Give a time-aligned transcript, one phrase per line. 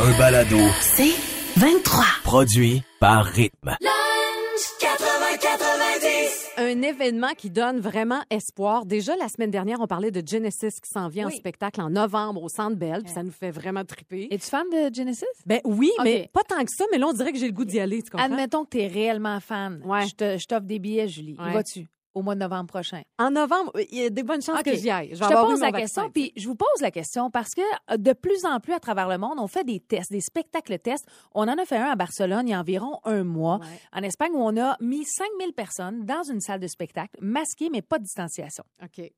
[0.00, 1.14] Un balado C'est
[1.56, 2.04] 23.
[2.24, 3.76] produit par Rythme.
[6.56, 8.86] Un événement qui donne vraiment espoir.
[8.86, 11.36] Déjà, la semaine dernière, on parlait de Genesis qui s'en vient en Oui.
[11.36, 14.28] spectacle en novembre au Centre Bell, puis ça nous fait vraiment triper.
[14.30, 15.24] Es-tu fan de Genesis?
[15.46, 16.04] Ben oui, Ok.
[16.04, 18.02] mais pas tant que ça, mais là, on dirait que j'ai le goût d'y aller,
[18.02, 18.26] tu comprends?
[18.26, 19.80] Admettons que tu es réellement fan.
[19.84, 20.06] Ouais.
[20.06, 21.36] Je te- je t'offre des billets, Julie.
[21.38, 21.50] Ouais.
[21.50, 21.86] Y vas-tu?
[22.14, 23.02] Au mois de novembre prochain.
[23.18, 25.10] En novembre, il y a des bonnes chances que j'y aille.
[25.14, 27.60] Je, te pose la question, puis je vous pose la question parce que
[27.92, 30.78] euh, de plus en plus à travers le monde, on fait des tests, des spectacles
[30.78, 31.06] tests.
[31.34, 33.66] On en a fait un à Barcelone il y a environ un mois, Ouais.
[33.92, 37.82] en Espagne, où on a mis 5000 personnes dans une salle de spectacle, masquées, mais
[37.82, 38.64] pas de distanciation.
[38.82, 39.10] OK.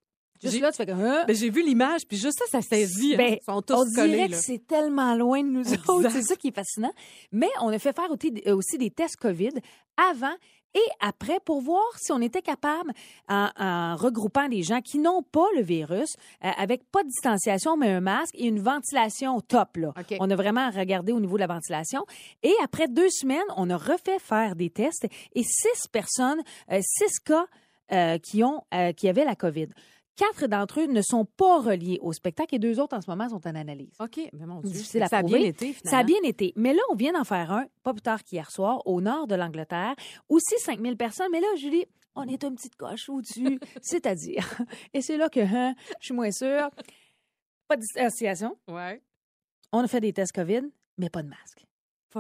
[0.43, 1.01] Juste là, tu fais comme...
[1.01, 1.25] Hein?
[1.27, 3.15] Ben, j'ai vu l'image, puis juste ça, ça saisit.
[3.15, 3.17] hein.
[3.17, 4.09] Ben, Ils sont tous on collés.
[4.11, 4.37] dirait là.
[4.37, 6.11] que c'est tellement loin de nous autres.
[6.11, 6.93] C'est ça qui est fascinant.
[7.33, 9.53] Mais on a fait faire aussi, aussi des tests COVID
[10.11, 10.35] avant
[10.75, 12.93] et après pour voir si on était capable,
[13.29, 17.77] en, en regroupant des gens qui n'ont pas le virus, euh, avec pas de distanciation,
[17.77, 19.77] mais un masque et une ventilation top.
[19.77, 19.95] Là.
[20.21, 22.05] On a vraiment regardé au niveau de la ventilation.
[22.43, 27.19] Et après deux semaines, on a refait faire des tests et six personnes, euh, six
[27.21, 27.47] cas
[27.93, 28.63] euh, qui, ont,
[28.97, 29.69] qui avaient la COVID.
[30.17, 33.29] Quatre d'entre eux ne sont pas reliés au spectacle et deux autres en ce moment
[33.29, 33.93] sont en analyse.
[34.01, 34.71] OK, mais mon Dieu.
[34.73, 35.91] Difficile à ça a bien été, finalement.
[35.91, 36.55] Ça a bien été.
[36.57, 39.35] Mais là, on vient d'en faire un, pas plus tard qu'hier soir, au nord de
[39.35, 39.95] l'Angleterre.
[40.31, 41.29] Aussi 5000 personnes.
[41.31, 43.61] Mais là, Julie, on est un petit coche au-dessus.
[43.83, 44.59] C'est-à-dire,
[44.95, 46.71] et c'est là que hein, je suis moins sûre,
[47.69, 48.57] pas de distanciation.
[48.69, 49.03] Ouais.
[49.73, 50.63] On a fait des tests COVID,
[50.97, 51.67] mais pas de masque.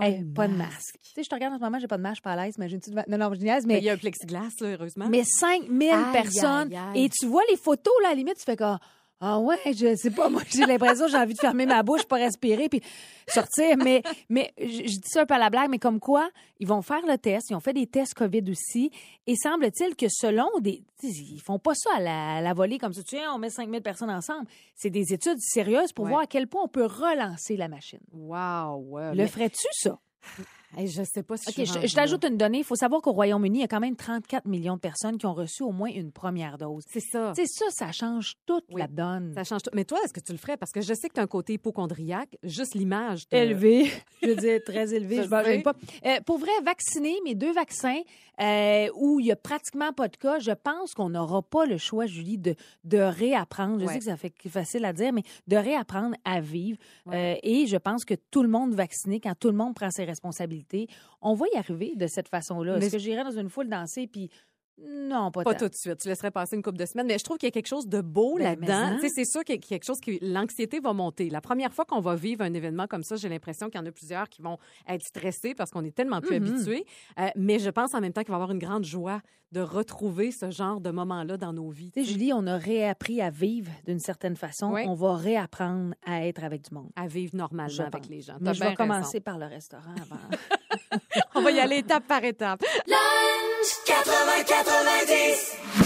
[0.03, 0.97] Hey, pas de masque.
[1.03, 2.33] Tu sais, je te regarde en ce moment, j'ai pas de masque, je suis pas
[2.33, 2.55] à l'aise.
[2.59, 5.09] Imagine-tu devant- Non, non, je niaise, Mais mais il y a un plexiglas, là, heureusement.
[5.09, 6.73] mais 5000 Aïe, personnes.
[6.73, 7.05] aïe, aïe.
[7.05, 8.79] Et tu vois les photos, là, à la limite, tu fais comme,
[9.21, 12.17] ah ouais, je sais pas, moi, j'ai l'impression, j'ai envie de fermer ma bouche, pas
[12.17, 12.83] respirer, puis
[13.27, 13.77] sortir.
[13.79, 16.29] Mais, mais je, dis ça un peu à la blague, mais comme quoi,
[16.61, 18.91] ils vont faire le test, ils ont fait des tests COVID aussi,
[19.27, 20.83] et semble-t-il que selon des.
[21.03, 23.51] Ils font pas ça à la, à la volée comme ça, tu sais, on met
[23.51, 24.47] 5000 personnes ensemble.
[24.75, 26.11] C'est des études sérieuses pour Ouais.
[26.11, 28.01] voir à quel point on peut relancer la machine.
[28.13, 29.11] Wow, ouais.
[29.11, 29.99] Le mais- ferais-tu, ça?
[30.77, 32.59] Hey, je sais pas si OK, je je, je t'ajoute une donnée.
[32.59, 35.27] Il faut savoir qu'au Royaume-Uni, il y a quand même 34 millions de personnes qui
[35.27, 36.85] ont reçu au moins une première dose.
[36.91, 37.33] C'est ça.
[37.35, 38.81] Sais, ça, ça change toute Oui.
[38.81, 39.33] la donne.
[39.35, 39.71] Ça change tout.
[39.75, 40.57] Mais toi, est-ce que tu le ferais?
[40.57, 42.37] Parce que je sais que tu as un côté hypochondriaque.
[42.43, 43.25] Juste l'image.
[43.31, 43.91] Élevé,
[44.23, 45.75] je veux dire très élevé, Je ne pas.
[46.05, 48.01] Euh, pour vrai, vacciner, mes deux vaccins,
[48.41, 51.79] euh, où il y a pratiquement pas de cas, je pense qu'on n'aura pas le
[51.79, 52.55] choix, Julie, de,
[52.85, 53.81] de réapprendre.
[53.81, 53.93] Je Ouais.
[53.95, 56.79] sais que ça fait facile à dire, mais de réapprendre à vivre.
[57.07, 57.37] Ouais.
[57.37, 60.05] Euh, et je pense que tout le monde vacciné, quand tout le monde prend ses
[60.05, 60.56] responsabilités,
[61.21, 62.77] on va y arriver de cette façon-là.
[62.77, 64.31] Est-ce que j'irai dans une foule danser, puis
[64.79, 65.61] non, pas, Pas tant.
[65.61, 65.99] tout de suite.
[65.99, 67.07] Tu laisserais passer une couple de semaines.
[67.07, 68.91] Mais je trouve qu'il y a quelque chose de beau Ben, là-dedans.
[68.91, 70.19] mais Tu sais, C'est sûr qu'il y a quelque chose qui.
[70.21, 71.31] L'anxiété va monter.
[71.31, 73.87] La première fois qu'on va vivre un événement comme ça, j'ai l'impression qu'il y en
[73.87, 76.47] a plusieurs qui vont être stressés parce qu'on est tellement plus Mhm.
[76.49, 76.85] habitués.
[77.19, 79.21] Euh, mais je pense en même temps qu'il va y avoir une grande joie
[79.53, 81.93] de retrouver ce genre de moment-là dans nos vies.
[81.93, 84.73] Tu sais, Julie, on a réappris à vivre d'une certaine façon.
[84.73, 84.83] Oui.
[84.87, 86.91] On va réapprendre à être avec du monde.
[86.97, 88.09] À vivre normalement Je avec pense.
[88.11, 88.37] les gens.
[88.41, 88.77] Mais je vais raison.
[88.77, 90.21] commencer par le restaurant avant.
[91.37, 92.63] On va y aller étape par étape.
[94.69, 95.86] On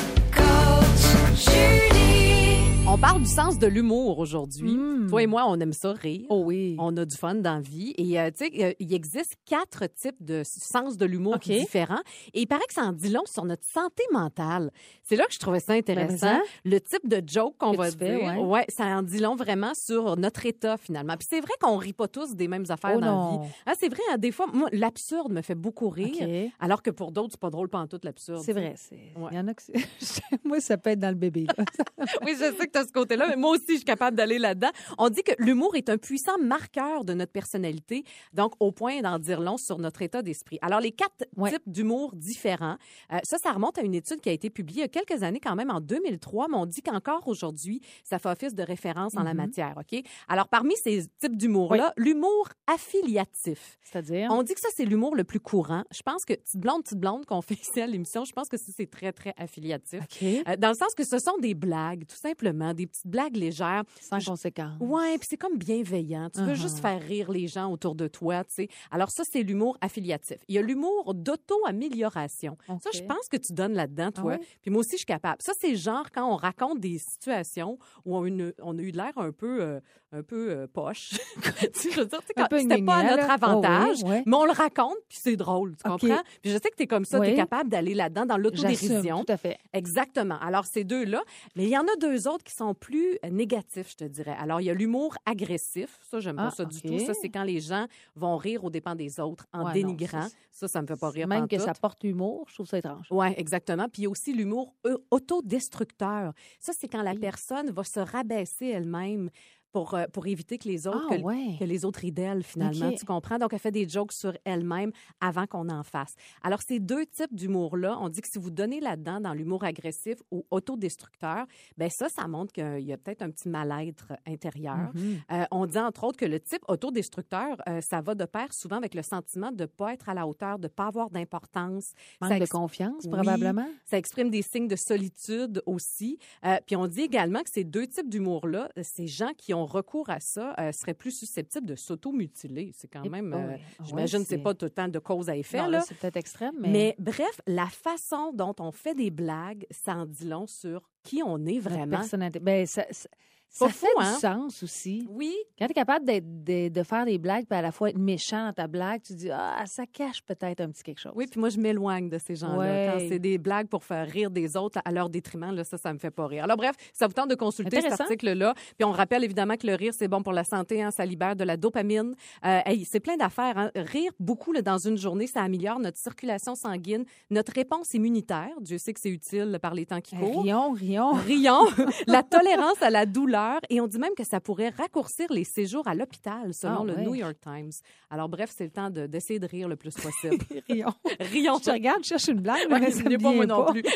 [3.01, 4.73] parle du sens de l'humour aujourd'hui.
[4.75, 5.09] Mm.
[5.09, 6.27] Toi et moi, on aime ça rire.
[6.29, 6.77] oh oui.
[6.79, 7.95] On a du fun dans la vie.
[7.97, 12.01] Et euh, tu sais, euh, il existe quatre types de sens de l'humour différents.
[12.35, 14.71] Et il paraît que ça en dit long sur notre santé mentale.
[15.03, 16.27] C'est là que je trouvais ça intéressant.
[16.27, 18.43] Ben, Le type de joke qu'on va fais, dire.
[18.43, 18.67] ouais.
[18.69, 21.17] ça en dit long vraiment sur notre état finalement.
[21.17, 23.53] Puis c'est vrai qu'on rit pas tous des mêmes affaires Oh dans la vie.
[23.65, 26.51] Ah, c'est vrai, hein, des fois, moi, l'absurde me fait beaucoup rire.
[26.61, 28.43] Alors que pour d'autres, c'est pas drôle pantoute l'absurde.
[28.45, 28.75] C'est vrai.
[28.93, 29.35] Il Ouais.
[29.35, 29.63] y en a que
[30.45, 31.47] Moi, ça peut être dans le bébé.
[32.27, 34.39] oui, je sais que tu as ce côté-là, mais moi aussi, je suis capable d'aller
[34.39, 34.71] là-dedans.
[34.99, 39.19] On dit que l'humour est un puissant marqueur de notre personnalité, donc au point d'en
[39.19, 40.59] dire long sur notre état d'esprit.
[40.63, 41.51] Alors, les quatre Ouais.
[41.53, 42.77] types d'humour différents,
[43.13, 45.23] euh, ça, ça remonte à une étude qui a été publiée il y a quelques
[45.23, 49.17] années, quand même en 2003, mais on dit qu'encore aujourd'hui, ça fait office de référence
[49.17, 50.03] en la matière, OK?
[50.29, 53.79] Alors, parmi ces types d'humour-là, l'humour affiliatif.
[53.83, 54.29] C'est-à-dire?
[54.31, 55.85] On dit que ça, c'est l'humour le plus courant.
[55.93, 58.57] Je pense que petite blonde, petite blonde qu'on fait ici à l'émission, je pense que
[58.57, 60.01] ça, c'est très, très affiliatif.
[60.03, 60.23] OK.
[60.49, 63.85] Euh, dans le sens que ce sont des blagues, tout simplement, des petites blagues légères.
[64.01, 64.77] Sans conséquence.
[64.81, 66.31] Ouais, puis c'est comme bienveillant.
[66.31, 66.63] Tu veux Uh-huh.
[66.63, 68.69] juste faire rire les gens autour de toi, tu sais.
[68.91, 70.39] Alors ça, c'est l'humour affiliatif.
[70.49, 72.57] Il y a l'humour d'auto-amélioration.
[72.83, 74.33] Ça, je pense que tu donnes là-dedans, toi.
[74.35, 74.47] Ah ouais?
[74.63, 75.41] Puis moi aussi, je suis capable.
[75.43, 78.93] Ça, c'est genre quand on raconte des situations où on, a une- on a eu
[78.93, 79.81] de l'air un peu, euh,
[80.13, 81.11] un peu euh, poche.
[81.75, 84.23] Tu je veux dire, tu sais, c'était pas à notre avantage, Oh oui, ouais.
[84.27, 86.21] mais on le raconte, puis c'est drôle, tu comprends?
[86.43, 87.37] Puis je sais que tu es comme ça, tu es Oui.
[87.37, 89.25] capable d'aller là-dedans, dans l'autodérision.
[89.25, 89.59] Tout à fait.
[89.73, 90.39] Exactement.
[90.41, 91.23] Alors, ces deux-là.
[91.57, 94.35] Mais il y en a deux autres qui sont plus euh, négatifs, je te dirais.
[94.39, 95.99] Alors, il y a l'humour agressif.
[96.11, 96.99] Ça, j'aime pas Ah, ça du tout.
[97.01, 97.87] Ça, c'est quand les gens
[98.17, 100.23] vont rire aux dépens des autres en Ouais, non, dénigrant.
[100.23, 102.79] ça, ça, ça me fait pas rire Même que ça porte l'humour, je trouve ça
[102.79, 103.07] étrange.
[103.11, 103.85] Oui, exactement.
[103.89, 104.75] Puis il y a aussi l'humour
[105.11, 106.33] autodestructeur.
[106.59, 109.31] Ça, c'est quand la personne va se rabaisser elle-même
[109.73, 111.57] pour, euh, pour éviter que les autres, Ah, que, ouais.
[111.59, 112.91] que les autres rient d'elle, finalement.
[112.93, 113.39] Tu comprends?
[113.39, 114.91] Donc, elle fait des jokes sur elle-même
[115.21, 116.15] avant qu'on en fasse.
[116.43, 120.19] Alors, ces deux types d'humour-là, on dit que si vous donnez là-dedans, dans l'humour agressif
[120.31, 121.47] ou autodestructeur,
[121.77, 124.91] ben ça, ça montre qu'il y a peut-être un petit mal-être intérieur.
[124.95, 125.19] Mhm.
[125.33, 128.77] Euh, on dit entre autres que le type autodestructeur, euh, ça va de pair souvent
[128.77, 131.93] avec le sentiment de ne pas être à la hauteur, de ne pas avoir d'importance.
[132.21, 133.11] Manque Ça de confiance, Oui.
[133.11, 133.69] probablement?
[133.85, 136.19] Ça exprime des signes de solitude aussi.
[136.45, 139.60] Euh, puis on dit également que ces deux types d'humour-là, euh, ces gens qui ont
[139.67, 142.73] recours à ça euh, seraient plus susceptibles de s'auto-mutiler.
[142.75, 143.87] C'est quand même, euh, oui.
[143.87, 145.59] J'imagine, que c'est pas tout le temps de cause à effet.
[145.59, 145.79] Non, là.
[145.79, 146.97] là, c'est peut-être extrême, mais, mais...
[146.99, 151.45] bref, la façon dont on fait des blagues, ça en dit long sur qui on
[151.47, 151.99] est vraiment.
[151.99, 152.41] personnalité.
[152.41, 153.17] Ben, ça, ça, Pas
[153.53, 154.13] ça fou, fait hein?
[154.15, 155.07] du sens aussi.
[155.11, 157.99] Oui, Quand tu es capable de, de faire des blagues puis à la fois être
[157.99, 161.13] méchant dans ta blague, tu dis Ah, ça cache peut-être un petit quelque chose.
[161.17, 162.59] Oui, puis moi, je m'éloigne de ces gens-là.
[162.59, 162.91] Ouais.
[162.93, 165.93] Quand c'est des blagues pour faire rire des autres à leur détriment, là, ça, ça
[165.93, 166.45] me fait pas rire.
[166.45, 168.55] Alors, bref, ça vous tente de consulter cet article-là.
[168.79, 170.83] Puis on rappelle évidemment que le rire, c'est bon pour la santé.
[170.83, 172.15] Hein, ça libère de la dopamine.
[172.45, 173.59] Euh, hey, c'est plein d'affaires.
[173.59, 173.71] hein.
[173.75, 178.51] Rire beaucoup là, dans une journée, ça améliore notre circulation sanguine, notre réponse immunitaire.
[178.61, 180.43] Dieu sait que c'est utile par les temps qui Eh, courent.
[180.45, 181.13] rions, rions.
[181.15, 181.67] Rions,
[182.07, 185.87] la tolérance à la douleur et on dit même que ça pourrait raccourcir les séjours
[185.89, 187.03] à l'hôpital selon Ah, le ouais.
[187.05, 187.71] New York Times.
[188.11, 190.39] Alors bref, c'est le temps de- d'essayer de rire le plus possible.
[190.69, 190.93] rions.
[191.21, 191.59] Rions.
[191.65, 193.83] Je regarde, je cherche une blague, Ouais, mais ça me pas, moi non plus.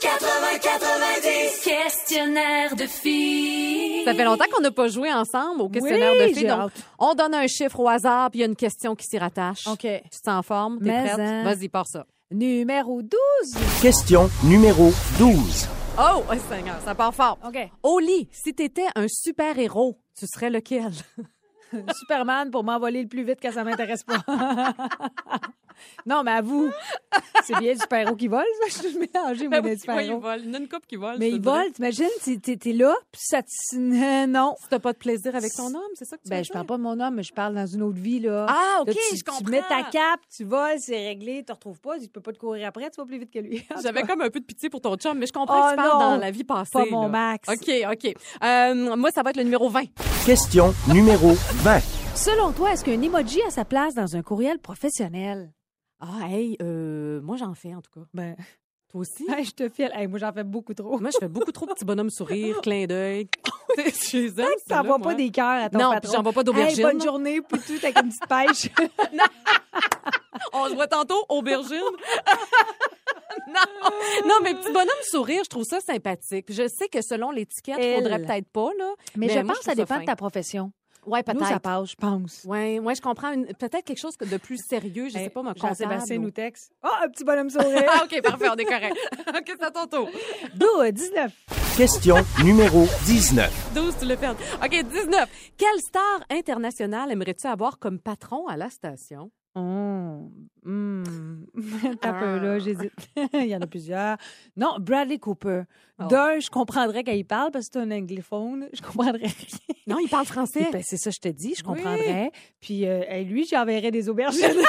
[0.00, 4.04] 80-90, questionnaire de filles.
[4.04, 6.46] Ça fait longtemps qu'on n'a pas joué ensemble au questionnaire Oui, de filles.
[6.46, 9.18] Donc, on donne un chiffre au hasard, puis il y a une question qui s'y
[9.18, 9.66] rattache.
[9.66, 9.80] OK.
[9.80, 10.78] Tu te sens en forme?
[10.78, 11.18] T'es prête?
[11.18, 11.44] hein.
[11.44, 12.06] Vas-y, pars ça.
[12.30, 13.10] Numéro 12.
[13.82, 15.68] Question numéro 12.
[15.96, 17.38] Oh, oh, Seigneur, ça part fort.
[17.46, 17.56] OK.
[17.84, 20.90] Oli, si t'étais un super-héros, tu serais lequel?
[21.98, 24.18] Superman pour m'envoler le plus vite que ça m'intéresse pas.
[26.06, 26.70] non, mais avoue,
[27.44, 28.82] c'est bien le super-héros qui vole, ça.
[28.82, 30.20] Je suis mélangée, moi, des il super-héros.
[30.20, 30.40] vole.
[30.40, 31.16] Il y en a une couple qui vole.
[31.18, 33.48] Mais il vole, t'imagines, t'es- là, puis ça te...
[33.76, 34.54] euh, Non.
[34.62, 36.66] Si t'as pas de plaisir avec ton homme, c'est ça que tu Ben, je parle
[36.66, 38.46] pas de mon homme, mais je parle dans une autre vie, là.
[38.48, 39.44] Ah, OK, Là, tu, je comprends.
[39.44, 42.32] Tu mets ta cape, tu voles, c'est réglé, tu te retrouves pas, tu peux pas
[42.32, 43.66] te courir après, tu vas plus vite que lui.
[43.82, 45.76] J'avais comme un peu de pitié pour ton chum, mais je comprends Oh que tu
[45.76, 46.70] parles dans la vie passée.
[46.72, 47.08] pas mon là.
[47.08, 47.48] Max.
[47.48, 48.14] OK, OK.
[48.44, 49.82] Euh, moi, ça va être le numéro 20.
[50.24, 51.32] Question numéro
[51.64, 51.80] 20.
[52.14, 55.52] Selon toi, est-ce qu'un emoji a sa place dans un courriel professionnel?
[56.00, 58.06] Ah, hey, euh, moi, j'en fais, en tout cas.
[58.12, 58.36] Ben,
[58.90, 59.26] Toi aussi?
[59.30, 59.90] hey, je te file.
[59.94, 60.98] Hey, moi, j'en fais beaucoup trop.
[60.98, 63.28] Moi, je fais beaucoup trop de petits bonhommes sourires, clin d'œil.
[63.76, 65.08] Tu ceux-là, t'envoies moi.
[65.08, 66.00] pas des cœurs à ton Non, patron.
[66.00, 66.82] puis j'envoie pas Hey, d'aubergine.
[66.84, 68.70] bonne journée, puis tout avec une petite pêche.
[70.52, 71.80] On se voit tantôt, aubergine.
[73.48, 76.46] non, non, mais petit bonhomme sourire, je trouve ça sympathique.
[76.52, 78.92] Je sais que selon l'étiquette, il faudrait peut-être pas, là.
[79.16, 80.00] Mais, Mais je moi, pense que ça ça dépend fin.
[80.02, 80.70] de ta profession.
[81.06, 81.60] Ouais, Nous, ça peut-être.
[81.62, 82.42] passe, je pense.
[82.44, 83.32] Ouais, ouais, je comprends.
[83.32, 85.70] une- Peut-être quelque chose de plus sérieux, je sais pas, ma comptable.
[85.74, 86.72] Jean-Sébastien ou- nous texte.
[86.82, 87.84] Oh, un petit bonhomme sourire.
[87.88, 88.96] Ah, OK, parfait, on est correct.
[89.28, 90.08] OK, c'est à ton tour.
[90.54, 91.32] D'où, 19.
[91.76, 93.72] Question numéro 19.
[93.74, 94.28] 12, tu le fais.
[94.30, 95.28] OK, 19.
[95.56, 99.30] Quelle star internationale aimerais-tu avoir comme patron à la station?
[99.56, 100.32] Oh,
[100.64, 101.44] hmm.
[102.00, 102.36] T'as Ah.
[102.38, 102.90] là, j'hésite.
[103.34, 104.16] il y en a plusieurs.
[104.56, 105.62] Non, Bradley Cooper.
[106.00, 106.06] Oh.
[106.08, 108.68] D'un, je comprendrais quand il parle parce que c'est un anglophone.
[108.72, 109.30] Je comprendrais rien.
[109.86, 110.66] Non, il parle français.
[110.72, 111.76] Ben, c'est ça, je te dis, je Oui.
[111.76, 112.32] comprendrais.
[112.60, 114.42] Puis, euh, hey, lui, j'enverrais des aubergines.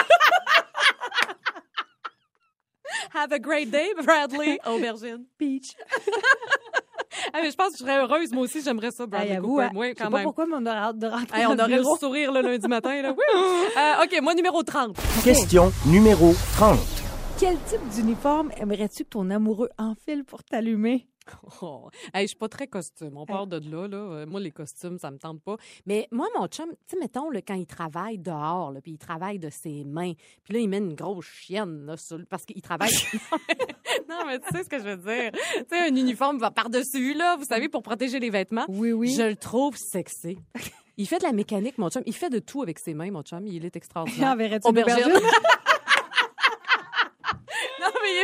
[3.14, 4.60] Have a great day, Bradley.
[4.66, 5.26] Aubergine.
[5.40, 5.74] Peach.
[7.34, 9.64] Ah, mais je pense que je serais heureuse, moi aussi, j'aimerais ça, Bradley Hey, Cooper.
[9.64, 11.78] hein, Oui, je sais pas pourquoi, mais on a hâte de rentrer Hey, on aurait
[11.78, 13.02] le sourire le lundi matin.
[13.02, 13.14] Là.
[13.18, 13.24] Oui.
[13.78, 14.96] Euh, OK, moi, numéro 30.
[15.24, 16.78] Question numéro 30.
[17.40, 21.08] Quel type d'uniforme aimerais-tu que ton amoureux enfile pour t'allumer?
[21.62, 21.90] Oh.
[22.14, 23.18] Hey, je suis pas très costume.
[23.18, 23.98] On part de là, là.
[23.98, 25.58] Euh, Moi, les costumes, ça me tente pas.
[25.86, 29.40] Mais moi, mon chum, tu sais, mettons, là, quand il travaille dehors, puis il travaille
[29.40, 30.14] de ses mains,
[30.44, 32.90] puis là, il met une grosse chienne, là, sur le- parce qu'il travaille.
[34.10, 35.32] non, mais tu sais ce que je veux dire.
[35.32, 38.66] Tu sais, un uniforme va par-dessus, là, vous savez, pour protéger les vêtements.
[38.68, 39.14] Oui, oui.
[39.16, 40.38] Je le trouve sexy.
[40.98, 42.04] Il fait de la mécanique, mon chum.
[42.06, 43.46] Il fait de tout avec ses mains, mon chum.
[43.48, 44.32] Il est extraordinaire.
[44.32, 44.68] Enverrais-tu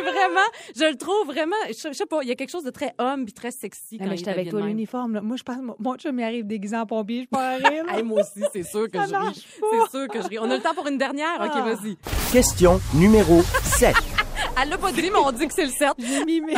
[0.01, 2.69] vraiment, je le trouve vraiment, je, je sais pas, il y a quelque chose de
[2.71, 5.13] très homme puis très sexy Ah, quand mais j'étais avec toi, l'uniforme.
[5.15, 5.21] là.
[5.21, 7.85] Moi, je pense, mon chum, il arrive déguisé en pompier, je peux rire.
[7.89, 9.45] Hey, moi aussi, c'est sûr que Ça je ris.
[9.59, 10.39] C'est sûr que je ris.
[10.39, 11.39] On a le temps pour une dernière?
[11.41, 11.61] OK, Ah.
[11.73, 11.97] vas-y.
[12.31, 13.95] Question numéro 7.
[14.61, 15.89] Elle l'a pas dit, mais on dit que c'est le 7.
[15.99, 16.55] J'ai mis mes...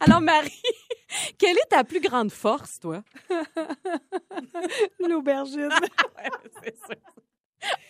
[0.00, 0.50] Alors, Marie,
[1.38, 3.02] Quelle est ta plus grande force, toi?
[5.00, 5.68] L'aubergine.
[6.64, 6.94] c'est ça.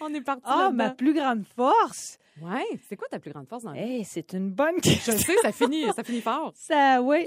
[0.01, 0.97] On est parti Ah, ma là-dedans.
[0.97, 2.19] plus grande force?
[2.43, 3.93] Ouais, c'est quoi ta plus grande force dans la vie?
[3.97, 5.13] Hey, c'est une bonne Je question.
[5.13, 6.53] le sais, ça finit, ça finit fort.
[6.57, 7.27] Ça, oui.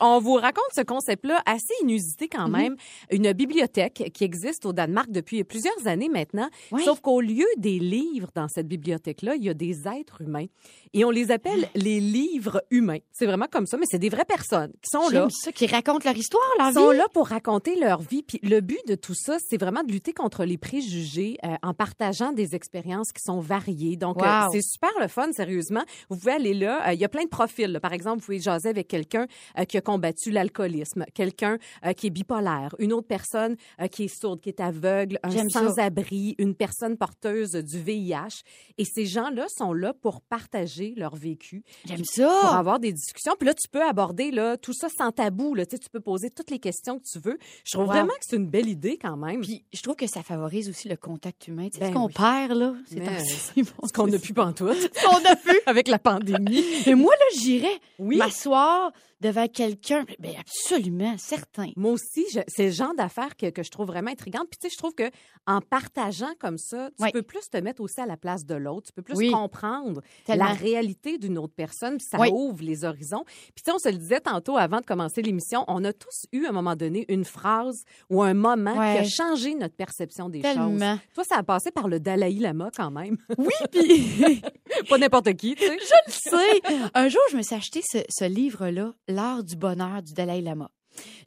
[0.00, 2.76] On vous raconte ce concept-là assez inusité quand même.
[3.10, 6.48] Une bibliothèque qui existe au Danemark depuis plusieurs années maintenant.
[6.72, 6.84] Oui.
[6.84, 10.46] Sauf qu'au lieu des livres dans cette bibliothèque-là, il y a des êtres humains.
[10.94, 12.98] Et on les appelle les livres humains.
[13.12, 15.28] C'est vraiment comme ça, mais c'est des vraies personnes qui sont là.
[15.30, 16.96] Ça, qui racontent leur histoire, leur Ils sont vie.
[16.96, 18.22] là pour raconter leur vie.
[18.22, 21.74] Puis le but de tout ça, c'est vraiment de lutter contre les préjugés euh, en
[21.74, 23.96] partageant des expériences qui sont variées.
[23.96, 25.82] Donc, euh, c'est super le fun, sérieusement.
[26.08, 26.88] Vous pouvez aller là.
[26.88, 27.70] euh, Il y a plein de profils.
[27.70, 27.80] là.
[27.80, 29.26] Par exemple, vous pouvez jaser avec quelqu'un
[29.68, 34.08] qui a combattu l'alcoolisme, quelqu'un euh, qui est bipolaire, une autre personne euh, qui est
[34.08, 38.42] sourde, qui est aveugle, un sans-abri, une personne porteuse du VIH.
[38.76, 42.58] Et ces gens-là sont là pour partager leur vécu J'aime pour ça.
[42.58, 43.32] avoir des discussions.
[43.38, 45.54] Puis là, tu peux aborder là, tout ça sans tabou.
[45.54, 45.64] Là.
[45.64, 47.38] Tu, sais, tu peux poser toutes les questions que tu veux.
[47.64, 47.92] Je trouve Wow.
[47.94, 49.40] vraiment que c'est une belle idée quand même.
[49.40, 51.68] Puis je trouve que ça favorise aussi le contact humain.
[51.70, 52.12] Tu sais, Ben ce qu'on oui.
[52.14, 53.64] perd, là, c'est ainsi.
[53.88, 55.58] Ce qu'on n'a plus pantoute Ce qu'on a pu.
[55.66, 56.62] avec la pandémie.
[56.86, 58.16] Et moi, là, j'irais Oui.
[58.18, 60.04] m'asseoir devant quelqu'un.
[60.18, 61.70] Ben absolument, certain.
[61.76, 64.46] Moi aussi, je- c'est le genre d'affaires que, que je trouve vraiment intrigante.
[64.50, 65.10] Puis tu sais, je trouve que
[65.46, 67.10] en partageant comme ça, tu Oui.
[67.12, 68.86] peux plus te mettre aussi à la place de l'autre.
[68.88, 69.30] Tu peux plus Oui.
[69.30, 70.44] comprendre Tellement.
[70.46, 71.96] la réalité d'une autre personne.
[71.98, 72.28] Puis ça Oui.
[72.32, 73.24] ouvre les horizons.
[73.26, 76.26] Puis tu sais, on se le disait tantôt avant de commencer l'émission, on a tous
[76.32, 80.28] eu à un moment donné une phrase ou un moment qui a changé notre perception
[80.28, 80.52] des choses.
[80.54, 80.98] Tellement.
[81.14, 83.16] Toi, ça a passé par le Dalai Lama quand même.
[83.38, 84.42] Oui, puis
[84.88, 85.76] Pas n'importe qui, tu sais.
[86.06, 86.62] tu sais,
[86.94, 90.70] un jour, je me suis acheté ce, ce livre-là, L'art du bonheur du Dalai Lama.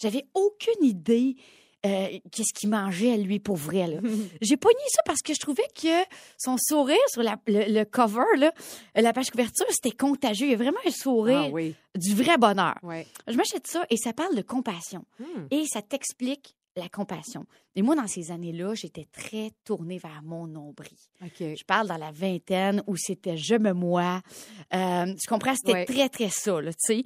[0.02, 1.36] J'avais aucune idée
[1.84, 3.88] euh, qu'est-ce qu'il mangeait, lui, pour vrai.
[3.88, 3.98] là.
[4.42, 5.88] J'ai pogné ça parce que je trouvais que
[6.38, 8.52] son sourire sur la- le, le cover, là,
[8.96, 10.46] la page couverture, c'était contagieux.
[10.46, 11.74] Il y a vraiment un sourire Ah oui.
[11.96, 12.76] du vrai bonheur.
[12.84, 13.08] Ouais.
[13.28, 15.06] Je m'achète ça et ça parle de compassion.
[15.20, 15.48] Hmm.
[15.50, 17.46] Et ça t'explique la compassion.
[17.76, 20.98] Et moi, dans ces années-là, j'étais très tournée vers mon nombril.
[21.40, 24.22] Je parle dans la vingtaine où c'était je me moi.
[24.74, 25.54] Euh, tu comprends?
[25.56, 25.86] C'était Ouais.
[25.86, 27.04] très, très ça, là, tu sais.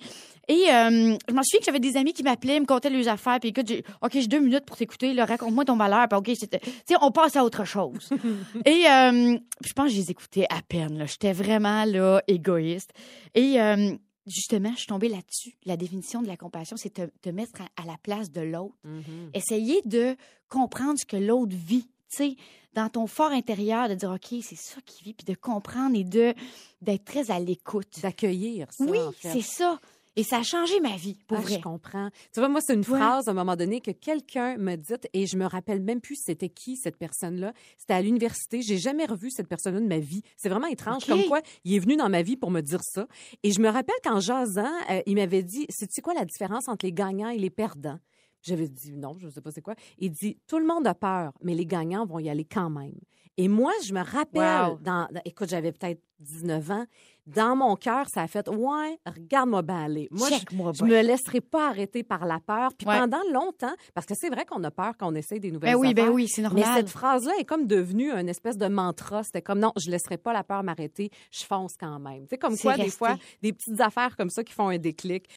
[0.47, 3.39] Et euh, je m'en souviens que j'avais des amis qui m'appelaient, me contaient leurs affaires.
[3.39, 5.13] Puis écoute, j'ai, OK, j'ai deux minutes pour t'écouter.
[5.19, 6.07] Raconte-moi ton malheur.
[6.07, 8.09] Puis OK, tu sais, on passe à autre chose.
[8.65, 11.05] Et euh, je pense que je les écoutais à peine.
[11.07, 12.91] J'étais vraiment là, égoïste.
[13.33, 13.95] Et euh,
[14.25, 15.55] justement, je suis tombée là-dessus.
[15.65, 18.75] La définition de la compassion, c'est te, te mettre à, à la place de l'autre.
[18.83, 19.31] Mhm.
[19.33, 20.15] Essayer de
[20.49, 21.87] comprendre ce que l'autre vit.
[22.11, 22.35] Tu sais,
[22.73, 26.03] dans ton fort intérieur, de dire, OK, c'est ça qu'il vit, puis de comprendre et
[26.03, 26.33] de
[26.81, 27.87] d'être très à l'écoute.
[28.01, 29.31] D'accueillir ça, Oui, en fait.
[29.31, 29.79] c'est ça.
[30.17, 31.55] Et ça a changé ma vie, pour Ah, vrai.
[31.55, 32.09] Je comprends.
[32.33, 32.85] Tu vois, moi, c'est une Ouais.
[32.99, 36.15] phrase à un moment donné que quelqu'un me dit, et je me rappelle même plus
[36.15, 37.53] c'était qui cette personne-là.
[37.77, 38.61] C'était à l'université.
[38.61, 40.21] J'ai jamais revu cette personne-là de ma vie.
[40.37, 41.05] C'est vraiment étrange.
[41.05, 43.07] Comme quoi, il est venu dans ma vie pour me dire ça.
[43.43, 46.85] Et je me rappelle qu'en jasant, euh, il m'avait dit, c'est-tu quoi la différence entre
[46.85, 47.99] les gagnants et les perdants?
[48.45, 49.75] J'avais dit non, je ne sais pas c'est quoi.
[49.97, 52.93] Il dit tout le monde a peur, mais les gagnants vont y aller quand même.
[53.37, 54.77] Et moi, je me rappelle, Wow.
[54.81, 56.85] dans, dans- écoute, j'avais peut-être 19 ans,
[57.27, 60.07] dans mon cœur, ça a fait ouais, regarde-moi bien aller.
[60.09, 60.87] Moi, je- bien.
[60.87, 62.69] me laisserai pas arrêter par la peur.
[62.77, 62.97] Puis Ouais.
[62.97, 65.77] pendant longtemps, parce que c'est vrai qu'on a peur quand on essaie des nouvelles Ben
[65.79, 66.75] oui, ben affaires, oui, c'est Mais normal.
[66.77, 69.23] cette phrase-là est comme devenue une espèce de mantra.
[69.23, 72.21] C'était comme non, je laisserai pas la peur m'arrêter, je fonce quand même.
[72.23, 74.77] Tu sais, comme C'est quoi, des fois, des petites affaires comme ça qui font un
[74.77, 75.27] déclic.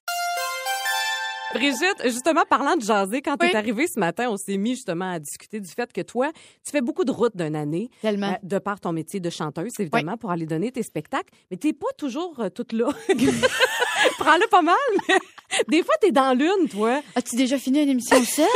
[1.54, 3.50] Brigitte, justement, parlant de jaser, quand Oui.
[3.50, 6.30] t'es arrivée ce matin, on s'est mis justement à discuter du fait que toi,
[6.64, 7.88] tu fais beaucoup de routes d'une année.
[8.02, 8.32] Tellement.
[8.32, 11.32] euh, de par ton métier de chanteuse, évidemment, pour aller donner tes spectacles.
[11.50, 12.88] Mais t'es pas toujours euh, toute là.
[14.18, 14.74] Prends-le pas mal,
[15.08, 15.14] mais
[15.68, 17.00] des fois, t'es dans l'une, toi.
[17.14, 18.46] As-tu déjà fini une émission seule?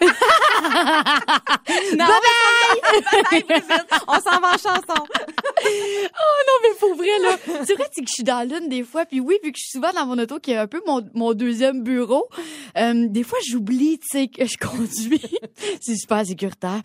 [1.96, 3.22] Non, bye bye!
[3.24, 3.74] Brigitte.
[4.08, 5.04] On s'en va en chanson.
[5.66, 9.04] non, mais pour vrai, là, c'est vrai c'est que je suis dans l'une des fois.
[9.04, 11.02] Puis oui, vu que je suis souvent dans mon auto, qui est un peu mon,
[11.14, 12.28] mon deuxième bureau,
[12.78, 15.22] euh, des fois, j'oublie, tu sais, que je conduis.
[15.80, 16.80] c'est super sécuritaire.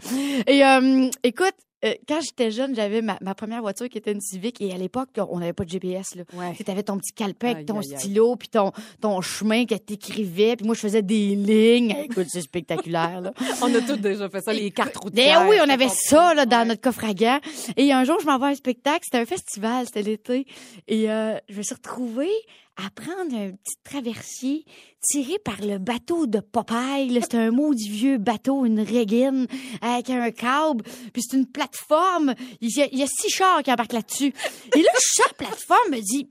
[0.48, 4.22] Et euh, écoute, euh, quand j'étais jeune, j'avais ma, ma première voiture qui était une
[4.22, 6.16] Civic et à l'époque, on n'avait pas de GPS.
[6.16, 6.24] Là.
[6.34, 6.54] Ouais.
[6.56, 8.72] Tu avais ton petit calepin avec ton aïe, stylo puis ton,
[9.02, 10.56] ton chemin que t'écrivais.
[10.56, 11.96] Puis moi, je faisais des lignes.
[12.06, 13.22] Écoute, c'est spectaculaire.
[13.22, 13.34] Là.
[13.62, 15.42] On a tous déjà fait ça, les cartes routières.
[15.42, 16.66] Ben oui, on avait ça là, dans Ouais.
[16.66, 17.40] notre coffre à gants.
[17.78, 19.00] Et un jour, je m'en vais à un spectacle.
[19.04, 20.46] C'était un festival, c'était l'été.
[20.88, 22.30] Et euh, je me suis retrouvée
[22.78, 24.66] à prendre un petit traversier
[25.02, 27.20] tiré par le bateau de Popeye.
[27.22, 29.48] C'était un maudit vieux bateau, une régine
[29.82, 30.84] avec un câble.
[31.14, 32.34] Puis c'est une plateforme.
[32.62, 34.34] Il y, a, il y a six chars qui embarquent là-dessus.
[34.76, 36.28] Et là, chaque plateforme me dit...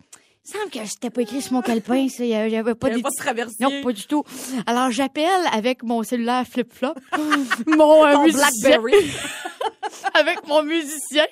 [0.46, 2.24] Il semble que c'était pas écrit sur mon calepin, ça.
[2.24, 3.56] Il y avait- pas Il y avait des pas de traversier.
[3.60, 4.24] non, pas du tout.
[4.66, 6.94] Alors, j'appelle avec mon cellulaire flip-flop,
[7.66, 8.32] mon euh.
[8.32, 8.94] Blackberry.
[10.14, 11.24] avec mon musicien.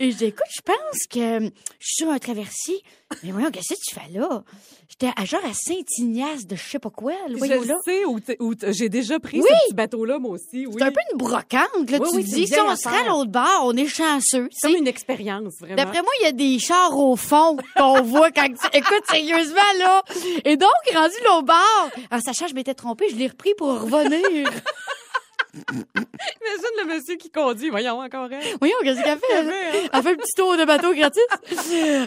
[0.00, 1.40] Et je dis, écoute, je pense que
[1.78, 2.82] je suis sur un traversier.
[3.22, 4.42] Mais voyons, qu'est-ce que tu fais là?
[4.88, 7.74] J'étais à genre à Saint-Ignace de je sais pas quoi, le voyons Je là.
[7.84, 9.46] sais où, où j'ai déjà pris Oui.
[9.48, 10.66] ce petit bateau-là, moi aussi.
[10.66, 10.74] Oui.
[10.76, 11.98] C'est un peu une brocante, là.
[12.00, 14.48] Oui, tu oui, dis, si on serait à l'autre bord, on est chanceux.
[14.52, 15.76] C'est comme une expérience, vraiment.
[15.76, 18.76] D'après moi, il y a des chars au fond qu'on voit quand tu...
[18.78, 20.02] Écoute, sérieusement, là.
[20.44, 23.54] Et donc, rendu là au bar, en sachant que je m'étais trompée, je l'ai repris
[23.56, 24.50] pour revenir.
[26.40, 27.70] Imagine le monsieur qui conduit.
[27.70, 28.42] Voyons, encore elle.
[28.58, 29.26] Voyons, qu'est-ce qu'elle fait?
[29.32, 29.88] Elle, hein?
[29.92, 31.22] Elle fait un petit tour de bateau gratis.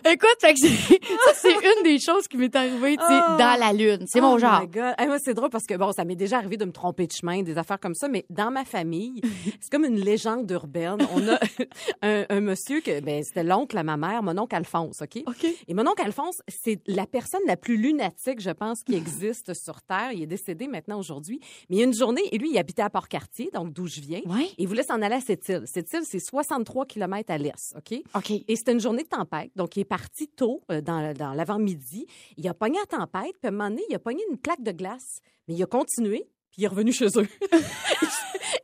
[0.05, 0.59] Écoute, fait que
[1.25, 3.37] ça, c'est une des choses qui m'est arrivée, tu sais, Oh.
[3.37, 4.05] dans la lune.
[4.07, 4.61] C'est mon Oh genre.
[4.61, 4.95] my God.
[5.07, 7.41] Moi, c'est drôle parce que, bon, ça m'est déjà arrivé de me tromper de chemin,
[7.43, 9.21] des affaires comme ça, mais dans ma famille,
[9.61, 10.97] c'est comme une légende urbaine.
[11.13, 11.39] On a
[12.01, 15.23] un, un monsieur que, ben, c'était l'oncle à ma mère, mon oncle Alphonse, OK?
[15.27, 15.45] OK.
[15.67, 19.81] Et mon oncle Alphonse, c'est la personne la plus lunatique, je pense, qui existe sur
[19.81, 20.11] Terre.
[20.13, 21.39] Il est décédé maintenant aujourd'hui.
[21.69, 24.00] Mais il y a une journée, et lui, il habitait à Port-Cartier, donc d'où je
[24.01, 24.21] viens.
[24.25, 24.49] Ouais.
[24.57, 25.63] Et voulait s'en aller à cette île.
[25.65, 27.99] Cette île, c'est 63 km à l'est, OK?
[28.15, 28.31] OK.
[28.47, 29.51] Et c'était une journée de tempête.
[29.55, 32.05] Donc, il est parti tôt euh, dans, dans l'avant-midi.
[32.37, 34.63] Il a pogné la tempête, puis à un moment donné, il a pogné une plaque
[34.63, 35.21] de glace.
[35.47, 37.27] Mais il a continué, puis il est revenu chez eux.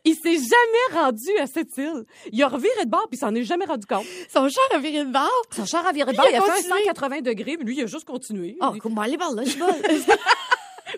[0.06, 2.06] il s'est jamais rendu à cette île.
[2.32, 4.06] Il a reviré de bord, puis il s'en est jamais rendu compte.
[4.30, 5.42] Son char a viré de bord?
[5.52, 7.64] Son char a viré de bord, il il a a fait un 180 degrés, mais
[7.64, 8.58] lui, il a juste continué.
[8.62, 9.58] Oh, dit, comment aller par là, je.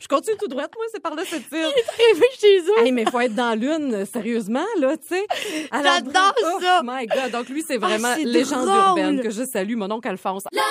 [0.02, 1.58] Je continue tout droit, moi, c'est par là cette île.
[1.60, 2.86] Arrivé chez eux.
[2.86, 5.26] Hey, mais faut être dans l'une, sérieusement, là, tu sais.
[5.72, 6.82] Alors, J'adore oh ça.
[6.84, 7.32] my God.
[7.32, 8.78] Donc, lui, c'est vraiment Ah, légende drôle.
[8.78, 10.44] urbaine que je salue, mon oncle Alphonse.
[10.52, 10.64] Lunch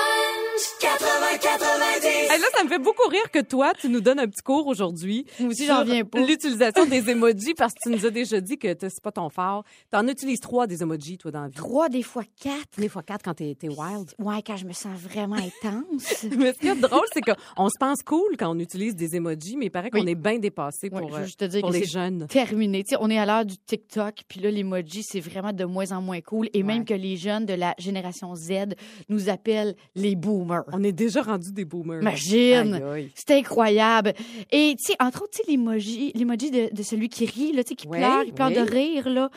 [0.80, 2.04] 80-90.
[2.06, 4.66] Hey, là, ça me fait beaucoup rire que toi, tu nous donnes un petit cours
[4.66, 5.26] aujourd'hui.
[5.40, 6.20] Moi aussi, j'en viens pas.
[6.20, 9.28] L'utilisation des emojis, parce que tu nous as déjà dit que t'as- c'est pas ton
[9.30, 9.64] fort.
[9.90, 11.54] T'en utilises trois des emojis, toi, dans la vie.
[11.56, 12.56] Trois, des fois quatre.
[12.78, 14.12] Des fois quatre quand t'es t'es wild.
[14.18, 16.24] Ouais, quand je me sens vraiment intense.
[16.36, 19.56] Mais ce qui est drôle, c'est qu'on se pense cool quand on utilise des emojis,
[19.56, 20.10] mais il paraît qu'on Oui.
[20.10, 22.26] est bien dépassé pour, je veux euh, te pour les jeunes.
[22.28, 22.82] terminé.
[22.82, 25.92] Tu sais, on est à l'heure du TikTok, puis là, l'emoji, c'est vraiment de moins
[25.92, 26.48] en moins cool.
[26.54, 28.74] Et même que les jeunes de la génération Z
[29.08, 30.64] nous appellent les boomers.
[30.72, 32.00] On est déjà rendu des boomers.
[32.00, 32.80] Imagine!
[33.14, 34.14] C'est incroyable.
[34.50, 37.74] Et tu sais, entre autres, l'emoji, l'emoji de, de celui qui rit, là, tu sais,
[37.74, 38.54] qui Oui, pleure, il pleure oui.
[38.54, 39.30] de rire, là.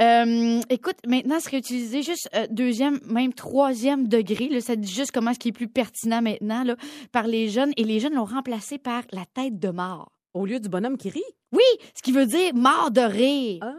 [0.00, 4.48] Euh, écoute, maintenant, c'est réutilisé juste euh, deuxième, même troisième degré.
[4.48, 6.76] Là, ça dit juste comment ce qui est plus pertinent maintenant là,
[7.12, 7.72] par les jeunes.
[7.76, 10.12] Et les jeunes l'ont remplacé par la tête de mort.
[10.34, 11.22] Au lieu du bonhomme qui rit?
[11.52, 11.60] Oui,
[11.94, 13.58] ce qui veut dire mort de rire.
[13.62, 13.74] Ah,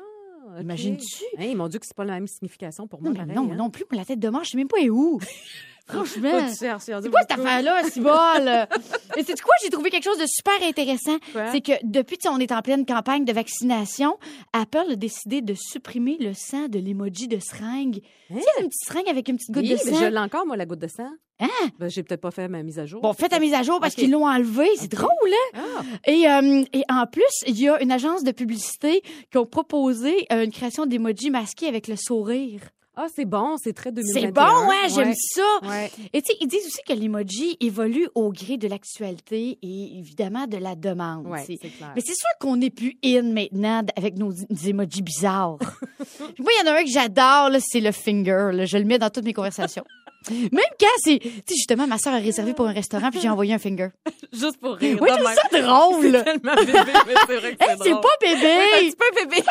[0.56, 0.62] ok.
[0.62, 1.23] Imagines-tu?
[1.38, 3.36] Hey, ils m'ont dit que c'est pas la même signification pour moi, mais pareil.
[3.36, 3.56] non, hein?
[3.56, 5.19] non plus, moi, la tête de mort, je sais même pas est où.
[5.86, 6.48] Franchement.
[6.50, 6.69] C'est
[7.10, 8.67] quoi cette affaire-là, Cibole?
[9.17, 9.54] Et c'est quoi?
[9.63, 11.17] J'ai trouvé quelque chose de super intéressant.
[11.52, 14.17] C'est que depuis, on est en pleine campagne de vaccination,
[14.54, 18.02] Apple a décidé de supprimer le sang de l'emoji de seringue.
[18.32, 18.36] Hein?
[18.38, 20.00] Tu sais, une petite seringue avec une petite goutte Oui, de sang.
[20.00, 21.10] je l'ai encore, moi, la goutte de sang.
[21.39, 21.48] Hein?
[21.80, 23.02] Ben, j'ai peut-être pas fait ma mise à jour.
[23.02, 24.67] Bon, fais ta mise à jour parce qu'ils l'ont enlevé.
[24.78, 25.10] C'est drôle,
[25.56, 25.60] hein?
[25.78, 25.82] Ah.
[26.10, 30.26] Et, euh, et en plus, il y a une agence de publicité qui a proposé
[30.32, 32.62] euh, une création d'emoji masqué avec le sourire.
[32.95, 34.21] Ah, c'est bon, c'est très 2021.
[34.21, 35.41] C'est bon, ouais, j'aime ça.
[35.67, 35.91] Ouais.
[36.13, 40.45] Et tu sais, ils disent aussi que l'emoji évolue au gré de l'actualité et évidemment
[40.45, 41.25] de la demande.
[41.25, 41.91] Ouais, c'est clair.
[41.95, 45.58] Mais c'est sûr qu'on n'est plus in maintenant avec nos, nos emojis bizarres.
[46.39, 48.51] Moi, il y en a un que j'adore, c'est le finger.
[48.53, 48.65] là.
[48.65, 49.84] Je le mets dans toutes mes conversations.
[50.31, 51.19] Même quand c'est...
[51.19, 53.89] Tu sais, justement, ma soeur a réservé pour un restaurant, puis j'ai envoyé un finger.
[54.33, 54.97] Juste pour rire.
[55.01, 56.01] Oui, trouve ça drôle.
[56.12, 56.73] C'est tellement bébé,
[57.07, 58.43] mais c'est vrai que Hey, c'est c'est pas bébé!
[58.43, 59.41] Ouais, c'est un petit peu bébé.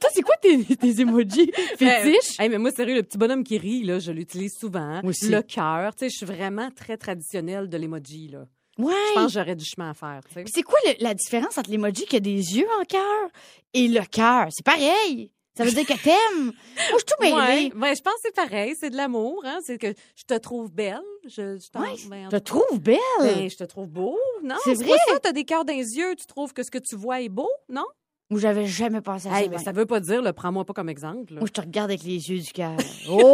[0.00, 1.50] Toi, c'est quoi tes, tes emojis?
[1.78, 2.38] Fétiches?
[2.40, 5.00] Hey, mais moi, sérieux, le petit bonhomme qui rit, là, je l'utilise souvent.
[5.02, 5.28] Moi aussi.
[5.28, 5.94] Le cœur.
[5.94, 8.46] Tu sais, je suis vraiment très traditionnelle de l'emoji, là.
[8.78, 8.92] ouais.
[9.10, 10.44] Je pense que j'aurais du chemin à faire, tu sais.
[10.52, 13.28] C'est quoi le- la différence entre l'emoji qui a des yeux en cœur
[13.74, 14.48] et le cœur?
[14.50, 15.30] C'est pareil.
[15.56, 16.46] Ça veut dire que t'aimes?
[16.46, 16.52] Moi,
[16.90, 17.32] je suis tout mêlée.
[17.34, 19.60] Ouais, ouais, je pense que c'est pareil, c'est de l'amour, hein.
[19.64, 21.00] C'est que je te trouve belle.
[21.24, 22.98] Je, je Ouais, ben, te trouve belle.
[23.20, 24.56] ben, je te trouve beau, non?
[24.64, 24.96] C'est pas vrai?
[25.08, 27.28] ça, t'as des cœurs dans les yeux, tu trouves que ce que tu vois est
[27.28, 27.84] beau, non?
[28.30, 29.50] Ou j'avais jamais pensé à Hey, ça.
[29.50, 31.34] mais ça veut pas dire, le prends-moi pas comme exemple.
[31.34, 31.40] là.
[31.44, 32.74] Je te regarde avec les yeux du cœur.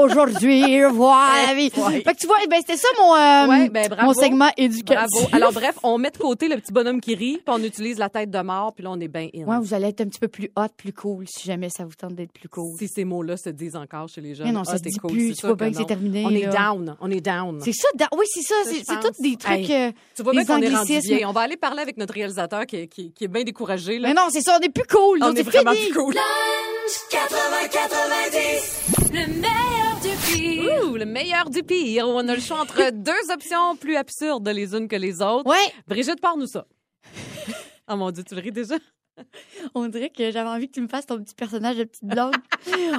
[0.01, 1.71] Aujourd'hui, voir la vie.
[1.77, 2.01] Ouais.
[2.03, 4.07] Fait que tu vois, ben, c'était ça mon, euh, Ouais, ben, bravo.
[4.07, 5.09] mon segment éducatif.
[5.13, 5.29] Bravo.
[5.33, 8.09] Alors bref, on met de côté le petit bonhomme qui rit, puis on utilise la
[8.09, 9.45] tête de mort, puis là on est bien in.
[9.45, 11.95] Ouais, vous allez être un petit peu plus hot, plus cool, si jamais ça vous
[11.95, 12.77] tente d'être plus cool.
[12.79, 14.47] Si ces mots-là se disent encore chez les jeunes.
[14.47, 15.29] Mais non, ça Ah, se t'es dit cool, plus.
[15.29, 15.87] c'est Tu sûr vois bien que c'est non.
[15.87, 16.25] terminé.
[16.27, 16.53] On est là.
[16.75, 17.61] down, on est down.
[17.63, 18.55] C'est ça, da- oui, c'est ça.
[18.65, 19.53] C'est je c'est tous des trucs.
[19.71, 19.73] Hey.
[19.73, 21.27] euh, Tu vois bien qu'on est rendu anglicismes.
[21.27, 23.99] On va aller parler avec notre réalisateur qui, est- qui, qui est bien découragé.
[23.99, 24.09] Là.
[24.09, 25.19] Mais non, c'est ça, on est plus cool.
[25.23, 25.91] on est c'est vraiment fini.
[25.91, 26.15] plus cool.
[26.15, 29.13] Lunch 80-90.
[29.13, 30.89] Le meilleur du pire.
[30.91, 32.09] Ouh, le meilleur du pire.
[32.09, 35.49] On a le choix entre deux options plus absurdes les unes que les autres.
[35.49, 36.67] Ouais, Brigitte, parle-nous ça.
[37.91, 38.77] oh mon Dieu, tu le ris déjà?
[39.75, 42.35] on dirait que j'avais envie que tu me fasses ton petit personnage de petite blonde.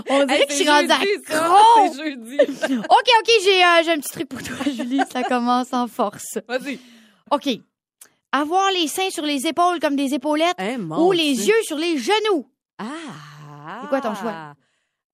[0.10, 1.88] On dirait Hey, que je suis rendue accro.
[1.94, 2.38] C'est jeudi.
[2.40, 5.02] OK, OK, j'ai euh, j'ai un petit truc pour toi, Julie.
[5.12, 6.38] Ça commence en force.
[6.48, 6.80] Vas-y.
[7.32, 7.50] OK.
[8.32, 11.48] Avoir les seins sur les épaules comme des épaulettes Eh, ou les Dieu.
[11.48, 12.48] yeux sur les genoux.
[12.78, 13.80] Ah!
[13.84, 14.56] C'est quoi ton choix?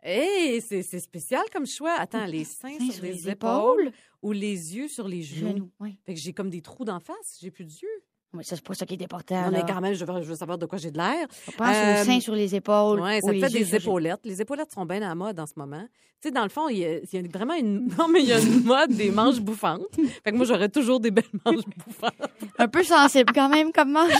[0.03, 1.93] Hey, c'est spécial comme choix.
[1.97, 5.49] Attends, les seins Seins sur, les épaules, ou les yeux sur les genoux?
[5.49, 5.97] Genoux, oui.
[6.05, 8.03] Fait que j'ai comme des trous d'en face, j'ai plus d'yeux.
[8.37, 9.41] Oui, ça, c'est pas ça qui est important.
[9.45, 11.25] Non, mais quand même, je veux, je veux savoir de quoi j'ai de l'air.
[11.47, 12.99] On pense Euh, aux seins sur les épaules.
[13.01, 14.19] Oui, ou ça fait des épaulettes.
[14.23, 15.83] Les épaulettes sont bien à la mode en ce moment.
[16.21, 17.87] Tu sais, dans le fond, il y, a, il y a vraiment une...
[17.97, 19.81] Non, mais il y a une mode des manches bouffantes.
[20.23, 22.13] Fait que moi, j'aurais toujours des belles manches bouffantes.
[22.57, 24.11] Un peu sensible quand même comme manche.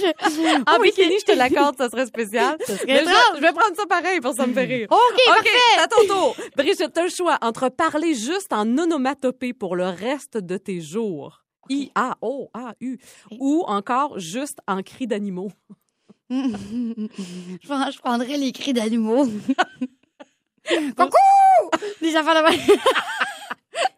[0.67, 2.56] En bikini, je te l'accorde, ça serait spécial.
[2.65, 4.88] serait Mais je, je vais prendre ça pareil pour ça me fait rire.
[4.91, 5.84] OK, OK, parfait.
[5.84, 6.36] à ton tour.
[6.56, 11.43] Brigitte, t'as le choix entre parler juste en onomatopée pour le reste de tes jours.
[11.69, 12.99] I-A-O-A-U.
[13.39, 15.51] Ou encore juste en cris d'animaux.
[16.30, 19.25] je, prendrais les cris d'animaux.
[20.97, 21.17] Coucou!
[22.01, 22.58] Des affaires de.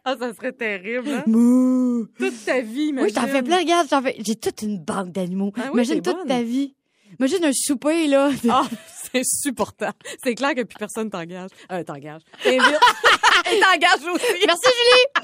[0.04, 1.24] Ah, ça serait terrible, hein?
[1.26, 2.06] Mouh.
[2.18, 3.28] Toute ta vie, Oui, je t'en imagine.
[3.28, 4.16] fais plein, regarde, j'en fais...
[4.24, 5.52] j'ai toute une banque d'animaux.
[5.56, 6.28] Ah oui, Imagine toute bonne.
[6.28, 6.74] ta vie.
[7.18, 8.30] Imagine un souper, là.
[8.48, 8.66] Ah,
[9.12, 9.96] c'est insupportable.
[10.22, 11.50] C'est clair que plus personne t'engage.
[11.72, 12.22] Euh, t'engage.
[12.42, 12.60] T'invite.
[13.52, 14.46] Et t'engage aussi.
[14.46, 14.68] Merci,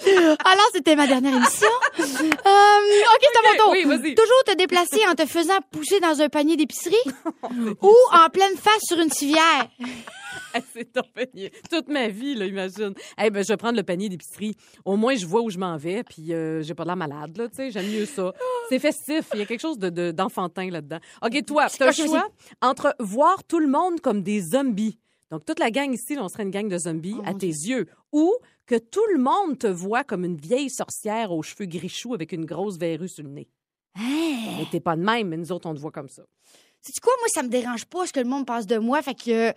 [0.04, 0.16] Julie.
[0.44, 1.68] Alors, c'était ma dernière émission.
[1.98, 3.70] Euh, OK, c'est à mon tour.
[3.72, 4.14] oui, vas-y.
[4.14, 6.94] Toujours te déplacer en te faisant pousser dans un panier d'épicerie
[7.82, 9.68] ou en pleine face sur une civière.
[10.54, 11.52] Hey, c'est ton panier.
[11.70, 12.94] Toute ma vie, là, imagine.
[13.22, 14.54] Eh ben, je vais prendre le panier d'épicerie.
[14.84, 17.48] Au moins, je vois où je m'en vais, puis euh, j'ai pas l'air malade, là,
[17.48, 17.70] tu sais.
[17.70, 18.32] J'aime mieux ça.
[18.68, 19.28] C'est festif.
[19.34, 20.98] Il y a quelque chose de, de- d'enfantin là-dedans.
[21.22, 22.28] OK, toi, t'as le choix
[22.62, 24.98] entre voir tout le monde comme des zombies.
[25.30, 27.46] Donc, toute la gang ici, là, on serait une gang de zombies Oh, à tes
[27.48, 27.86] yeux.
[28.12, 28.32] Ou
[28.64, 32.44] que tout le monde te voit comme une vieille sorcière aux cheveux gris-choux avec une
[32.44, 33.48] grosse verrue sur le nez.
[33.96, 34.56] Hein?
[34.58, 36.22] Mais t'es pas de même, mais nous autres, on te voit comme ça.
[36.80, 37.12] Sais-tu quoi?
[37.18, 39.02] Moi, ça me dérange pas ce que le monde pense de moi.
[39.02, 39.52] Fait que,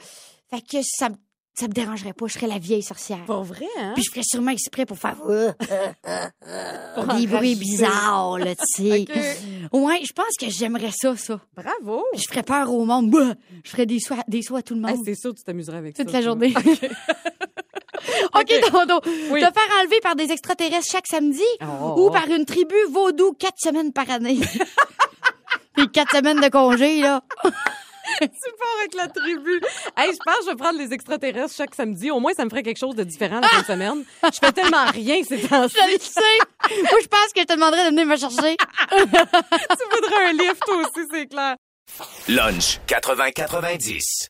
[0.49, 1.15] fait que ça, me-
[1.55, 2.27] ça me dérangerait pas.
[2.27, 3.23] Je serais la vieille sorcière.
[3.25, 3.91] Pas vrai, hein?
[3.95, 8.55] Puis je ferais sûrement exprès pour faire euh, euh, euh, Pour des bruits bizarres, là,
[8.55, 9.05] tu sais.
[9.71, 11.39] Ouais, je pense que j'aimerais ça, ça.
[11.55, 12.03] Bravo!
[12.13, 13.35] Puis je ferais peur au monde.
[13.63, 15.03] Je ferais des soins, des soins à tout le Hey, monde.
[15.05, 16.03] c'est sûr tu t'amuserais avec ça.
[16.03, 16.53] Toute la journée.
[16.73, 16.89] OK.
[18.33, 19.01] OK, Tondo.
[19.31, 19.41] Oui.
[19.41, 22.05] Te faire enlever par des extraterrestres chaque samedi Oh.
[22.07, 24.39] ou par une tribu vaudou quatre semaines par année.
[25.75, 27.21] Puis quatre semaines de congé, là.
[28.21, 29.61] tu pars avec la tribu.
[29.97, 32.11] Hey, je pense que je vais prendre les extraterrestres chaque samedi.
[32.11, 34.03] Au moins, ça me ferait quelque chose de différent la fin de semaine.
[34.23, 35.75] Je fais tellement rien ces temps-ci.
[35.75, 36.81] Je le sais.
[36.81, 38.57] Moi, je pense que je te demanderais de venir me chercher.
[38.57, 41.55] Tu voudrais un livre, toi aussi, c'est clair.
[42.27, 44.29] Lunch 80-90.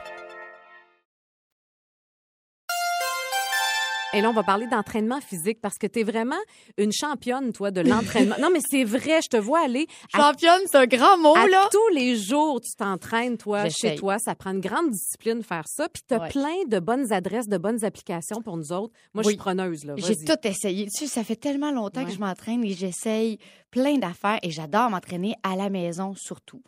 [4.13, 6.35] Et là, on va parler d'entraînement physique parce que tu es vraiment
[6.77, 8.35] une championne, toi, de l'entraînement.
[8.41, 11.69] non, mais c'est vrai, je te vois aller Championne, c'est un grand mot, à là.
[11.71, 12.59] tous les jours.
[12.59, 14.17] Tu t'entraînes, toi, chez toi.
[14.19, 15.87] Ça prend une grande discipline de faire ça.
[15.87, 16.29] Puis tu as Ouais.
[16.29, 18.93] plein de bonnes adresses, de bonnes applications pour nous autres.
[19.13, 19.93] Moi, je suis preneuse, là.
[19.97, 20.87] J'ai tout essayé.
[20.87, 22.07] Tu sais, ça fait tellement longtemps Ouais.
[22.07, 23.37] que je m'entraîne et j'essaye
[23.71, 26.61] plein d'affaires et j'adore m'entraîner à la maison surtout.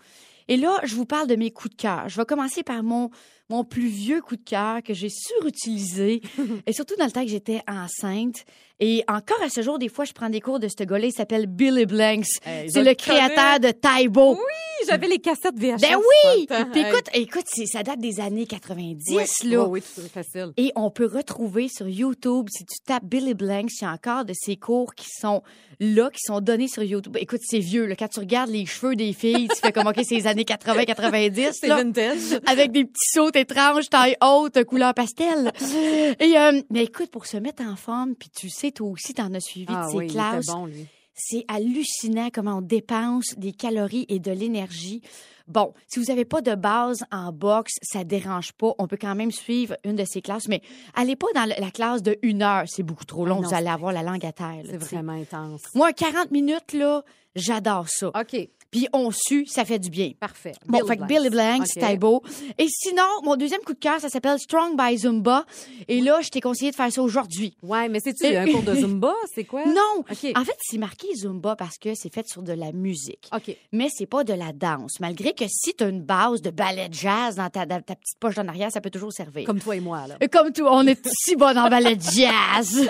[0.50, 2.10] Et là, je vous parle de mes coups de cœur.
[2.10, 3.10] Je vais commencer par mon,
[3.54, 6.22] mon plus vieux coup de cœur que j'ai surutilisé,
[6.68, 8.46] et surtout dans le temps que j'étais enceinte.
[8.80, 11.06] Et encore à ce jour, des fois, je prends des cours de ce gars-là.
[11.06, 12.26] Il s'appelle Billy Blanks.
[12.44, 14.34] Hey, je C'est le créateur de Taibo.
[14.34, 15.80] Oui, j'avais les cassettes VHS.
[15.80, 15.96] Ben
[16.36, 16.48] oui!
[16.48, 16.66] temps.
[16.72, 19.64] Puis écoute, écoute, ça date des années 90, Ouais, là.
[19.64, 20.52] ouais, oui, c'est facile.
[20.58, 24.26] Et on peut retrouver sur YouTube, si tu tapes Billy Blanks, il y a encore
[24.26, 25.44] de ces cours qui sont
[25.80, 27.16] là, qui sont donnés sur YouTube.
[27.20, 27.86] Écoute, c'est vieux.
[27.86, 27.96] Là.
[27.96, 31.52] Quand tu regardes les cheveux des filles, tu fais comme, OK, c'est les années 80-90.
[31.54, 32.40] C'est vintage.
[32.48, 35.52] Avec des petits sauts étranges, taille haute, couleur pastel.
[36.20, 39.34] Et, euh, mais écoute, pour se mettre en forme, puis tu sais, toi aussi, t'en
[39.34, 40.46] as suivi Ah de oui, il classes.
[40.48, 40.70] bon.
[41.16, 45.02] C'est hallucinant comment on dépense des calories et de l'énergie.
[45.48, 48.74] Bon, si vous n'avez pas de base en boxe, ça dérange pas.
[48.80, 50.62] On peut quand même suivre une de ces classes, mais
[50.96, 52.64] allez pas dans la la classe de une heure.
[52.66, 53.36] C'est beaucoup trop long.
[53.40, 54.64] Ah non, vous allez avoir la langue à terre.
[54.66, 55.62] C'est vraiment intense.
[55.76, 57.04] Moi, 40 minutes, là,
[57.36, 58.08] j'adore ça.
[58.08, 58.36] OK,
[58.74, 60.12] Puis on sue, ça fait du bien.
[60.20, 60.54] parfait.
[60.66, 61.04] Bon, Bill fait que.
[61.06, 61.68] Billy Blanks, OK.
[61.68, 62.24] c'était beau.
[62.58, 65.46] Et sinon, mon deuxième coup de cœur, ça s'appelle Strong by Zumba.
[65.88, 67.56] Et là, je t'ai conseillé de faire ça aujourd'hui.
[67.62, 69.14] Ouais, mais c'est-tu un cours de Zumba?
[69.36, 69.64] C'est quoi?
[69.68, 70.00] Non!
[70.00, 70.32] OK.
[70.36, 73.30] En fait, c'est marqué Zumba parce que c'est fait sur de la musique.
[73.32, 73.56] OK.
[73.72, 75.00] Mais c'est pas de la danse.
[75.00, 78.40] Malgré que si tu as une base de ballet de jazz dans ta, petite poche
[78.40, 79.46] en arrière, ça peut toujours servir.
[79.46, 80.18] Comme toi et moi, là.
[80.20, 82.90] Et Comme tout, on est si bon en ballet de jazz.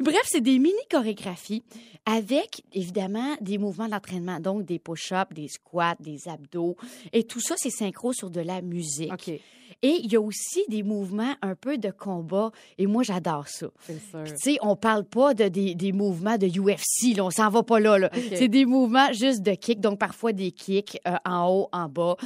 [0.00, 1.62] Bref, c'est des mini chorégraphies
[2.06, 6.76] avec évidemment des mouvements d'entraînement, donc des push-ups, des squats, des abdos
[7.12, 9.42] et tout ça c'est synchro sur de la musique.
[9.82, 12.50] Et il y a aussi des mouvements un peu de combat.
[12.78, 13.68] Et moi, j'adore ça.
[13.86, 14.22] C'est sûr.
[14.24, 17.24] Puis, tu sais, on parle pas de des, des mouvements de UFC, là.
[17.24, 18.10] On s'en va pas là, là.
[18.34, 22.16] C'est des mouvements juste de kick, donc parfois des kicks euh, en haut, en bas.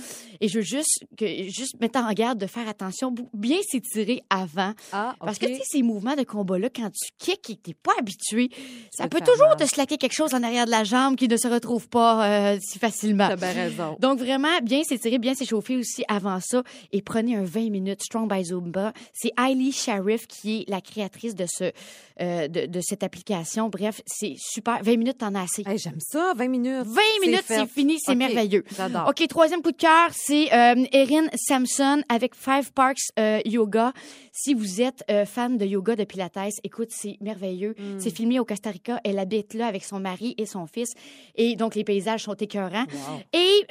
[0.41, 4.73] Et je veux juste, que, juste mettre en garde de faire attention, bien s'étirer avant.
[4.93, 7.75] Ah, Parce que, tu sais, ces mouvements de combat-là, quand tu kicks et que t'es
[7.75, 8.51] pas habitué,
[8.91, 11.49] ça peut toujours te slacker quelque chose en arrière de la jambe qui ne se
[11.49, 13.29] retrouve pas euh, si facilement.
[13.29, 13.97] T'as bien raison.
[14.01, 16.63] Donc, vraiment, bien s'étirer, bien s'échauffer aussi avant ça.
[16.93, 18.93] Et prenez un 20 minutes Strong by Zumba.
[19.13, 21.73] C'est Hailey Sharif qui est la créatrice de, ce,
[22.21, 23.69] euh, de, de cette application.
[23.69, 24.83] Bref, c'est super.
[24.83, 25.63] 20 minutes, t'en as assez.
[25.67, 26.87] Hey, J'aime ça, 20 minutes.
[26.87, 28.65] 20 minutes, c'est fini, c'est merveilleux.
[28.77, 29.09] J'adore.
[29.09, 33.93] OK, troisième coup de cœur, c'est euh, Erin Sampson avec Five Parks euh, Yoga.
[34.33, 37.75] Si vous êtes fan de yoga de Pilates, écoute, c'est merveilleux.
[37.79, 38.01] Mm.
[38.01, 39.01] C'est filmé au Costa Rica.
[39.05, 40.93] Elle habite là avec son mari et son fils.
[41.37, 42.87] Et donc, les paysages sont écœurants.
[43.33, 43.65] Et...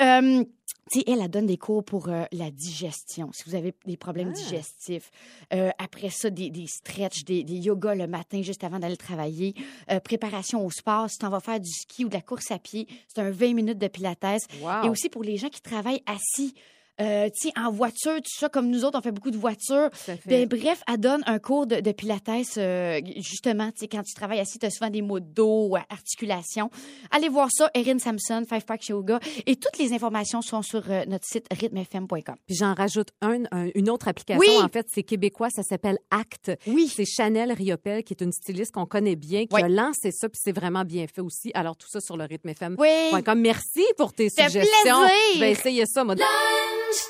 [0.92, 3.32] sais, elle, elle donne des cours pour euh, la digestion.
[3.34, 4.40] Si vous avez des problèmes Ah.
[4.40, 5.12] digestifs,
[5.54, 9.56] euh, après ça, des, des stretches, des, des yogas le matin juste avant d'aller travailler,
[9.92, 12.60] euh, préparation au sport, si tu vas faire du ski ou de la course à
[12.60, 14.24] pied, c'est un 20 minutes de pilates.
[14.62, 14.86] Wow.
[14.86, 16.54] Et aussi pour les gens qui travaillent assis.
[17.02, 19.90] Euh, tu sais, en voiture, tout ça, comme nous autres, on fait beaucoup de voitures.
[20.26, 24.14] Ben, bref, elle donne un cours de, de pilates, euh, justement, tu sais, quand tu
[24.14, 26.70] travailles assis, tu as souvent des maux de dos, ou articulation.
[27.12, 29.20] Allez voir ça, Erin Sampson, Five Park Yoga.
[29.46, 32.36] Et toutes les informations sont sur euh, notre site rythmefm.com.
[32.46, 34.40] Puis j'en rajoute un, un- une autre application.
[34.40, 34.56] Oui.
[34.64, 36.52] En fait, c'est québécois, ça s'appelle Act.
[36.68, 36.88] Oui.
[36.96, 39.64] C'est Chanel Riopel, qui est une styliste qu'on connaît bien, qui Oui.
[39.64, 41.52] a lancé ça, puis c'est vraiment bien fait aussi.
[41.56, 42.76] Alors, tout ça sur le rythme FM.
[42.78, 42.90] Oui.
[43.36, 44.62] Merci pour tes suggestions.
[44.84, 45.10] plaisir.
[45.36, 46.16] Je vais essayer ça, moi.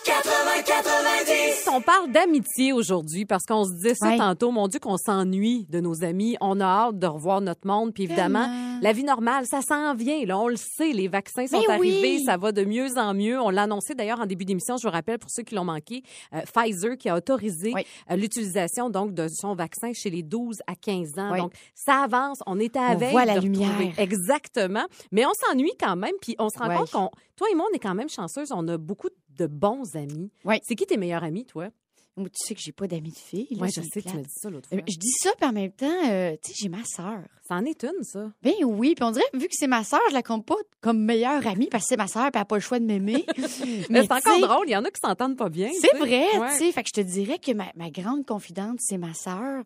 [0.05, 1.69] 80-90.
[1.71, 4.17] On parle d'amitié aujourd'hui parce qu'on se disait ça Ouais.
[4.17, 4.51] tantôt.
[4.51, 6.35] Mon Dieu, qu'on s'ennuie de nos amis.
[6.41, 7.93] On a hâte de revoir notre monde.
[7.93, 8.79] Puis évidemment, Tellement.
[8.81, 10.23] la vie normale, ça s'en vient.
[10.25, 10.91] Là, on le sait.
[10.91, 11.91] Les vaccins sont Mais oui.
[12.01, 12.23] arrivés.
[12.25, 13.39] Ça va de mieux en mieux.
[13.41, 14.77] On l'a annoncé d'ailleurs en début d'émission.
[14.77, 17.85] Je vous rappelle pour ceux qui l'ont manqué, euh, Pfizer qui a autorisé Oui.
[18.11, 21.31] euh, l'utilisation donc de son vaccin chez les 12 à 15 ans.
[21.33, 21.39] Oui.
[21.39, 22.39] Donc ça avance.
[22.47, 23.93] On est à On veille voit la de retrouver- lumière.
[23.99, 24.85] Exactement.
[25.11, 26.13] Mais on s'ennuie quand même.
[26.21, 28.51] Puis on se rend compte qu'on, toi et moi, on est quand même chanceuse.
[28.51, 29.15] On a beaucoup de
[29.47, 30.31] bons amis.
[30.45, 30.59] Ouais.
[30.63, 31.69] C'est qui tes meilleurs amis, toi?
[32.15, 33.47] Moi, tu sais que j'ai pas d'amis de filles.
[33.57, 34.13] Moi, je sais, tu plate.
[34.13, 34.85] m'as dit ça l'autre Euh, fois.
[34.87, 37.23] Je dis ça, puis en même temps, euh, tu sais, j'ai ma sœur.
[37.47, 38.31] Ça en est une, ça.
[38.43, 40.99] Ben oui, puis on dirait, vu que c'est ma sœur, je la compte pas comme
[41.03, 43.25] meilleure amie parce que c'est ma sœur, puis elle n'a pas le choix de m'aimer.
[43.89, 44.67] Mais c'est encore tu drôle.
[44.67, 45.71] Il y en a qui s'entendent pas bien.
[45.73, 46.49] C'est tu vrai, Ouais.
[46.51, 46.71] tu sais.
[46.71, 49.63] Fait que je te dirais que ma, ma grande confidente, c'est ma sœur,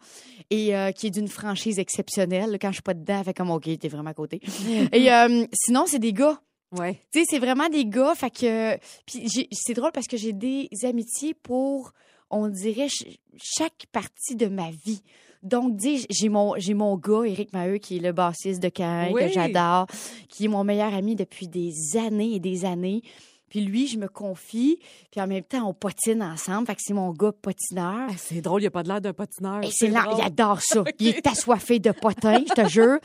[0.49, 2.58] et euh, qui est d'une franchise exceptionnelle.
[2.62, 4.39] Quand je suis pas dedans, elle fait comme, OK, t'es vraiment à côté.
[4.93, 6.39] et euh, sinon, c'est des gars.
[6.71, 7.01] Ouais.
[7.12, 8.13] Tu sais, c'est vraiment des gars.
[8.15, 8.77] Fait que.
[9.06, 11.91] Puis c'est drôle parce que j'ai des amitiés pour,
[12.30, 15.01] on dirait, ch- chaque partie de ma vie.
[15.43, 19.10] Donc, dis, j'ai mon, j'ai mon gars, Éric Maheu, qui est le bassiste de Cain,
[19.13, 19.21] Oui.
[19.21, 19.86] que j'adore,
[20.27, 23.01] qui est mon meilleur ami depuis des années et des années.
[23.49, 24.79] Puis lui, je me confie,
[25.12, 26.67] puis en même temps, on potine ensemble.
[26.67, 28.10] Fait que c'est mon gars patineur.
[28.17, 29.63] C'est drôle, il a pas de l'air d'un patineur.
[29.63, 30.19] Et c'est là, drôle.
[30.19, 30.83] il adore ça.
[30.99, 32.97] Il est assoiffé de potin, je te jure.